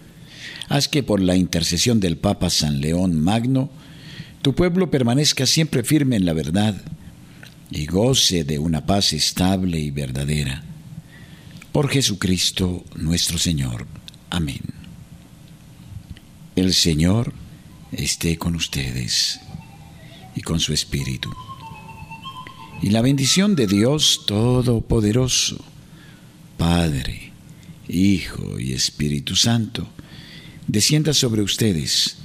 haz 0.69 0.87
que 0.87 1.03
por 1.03 1.21
la 1.21 1.35
intercesión 1.35 1.99
del 1.99 2.17
Papa 2.17 2.49
San 2.49 2.81
León 2.81 3.19
Magno, 3.19 3.69
tu 4.41 4.53
pueblo 4.53 4.91
permanezca 4.91 5.45
siempre 5.45 5.83
firme 5.83 6.15
en 6.15 6.25
la 6.25 6.33
verdad 6.33 6.81
y 7.71 7.85
goce 7.85 8.43
de 8.43 8.59
una 8.59 8.85
paz 8.85 9.13
estable 9.13 9.79
y 9.79 9.91
verdadera. 9.91 10.63
Por 11.71 11.89
Jesucristo 11.89 12.83
nuestro 12.95 13.37
Señor. 13.37 13.85
Amén. 14.29 14.61
El 16.55 16.73
Señor 16.73 17.33
esté 17.91 18.37
con 18.37 18.55
ustedes 18.55 19.39
y 20.35 20.41
con 20.41 20.59
su 20.59 20.73
Espíritu. 20.73 21.29
Y 22.81 22.89
la 22.89 23.01
bendición 23.01 23.55
de 23.55 23.67
Dios 23.67 24.23
Todopoderoso, 24.27 25.63
Padre, 26.57 27.31
Hijo 27.87 28.59
y 28.59 28.73
Espíritu 28.73 29.35
Santo, 29.35 29.87
descienda 30.67 31.13
sobre 31.13 31.41
ustedes 31.41 32.17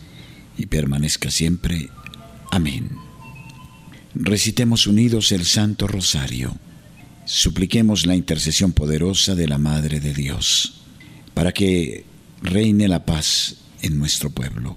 y 0.59 0.66
permanezca 0.66 1.31
siempre. 1.31 1.88
Amén. 2.50 2.90
Recitemos 4.14 4.87
unidos 4.87 5.33
el 5.33 5.44
Santo 5.44 5.87
Rosario. 5.87 6.57
Supliquemos 7.24 8.05
la 8.07 8.16
intercesión 8.16 8.72
poderosa 8.72 9.35
de 9.35 9.48
la 9.48 9.59
Madre 9.59 10.00
de 10.00 10.12
Dios, 10.12 10.83
para 11.35 11.52
que 11.52 12.05
reine 12.42 12.88
la 12.88 13.07
paz 13.07 13.57
en 13.81 13.98
nuestro 13.98 14.31
pueblo 14.31 14.76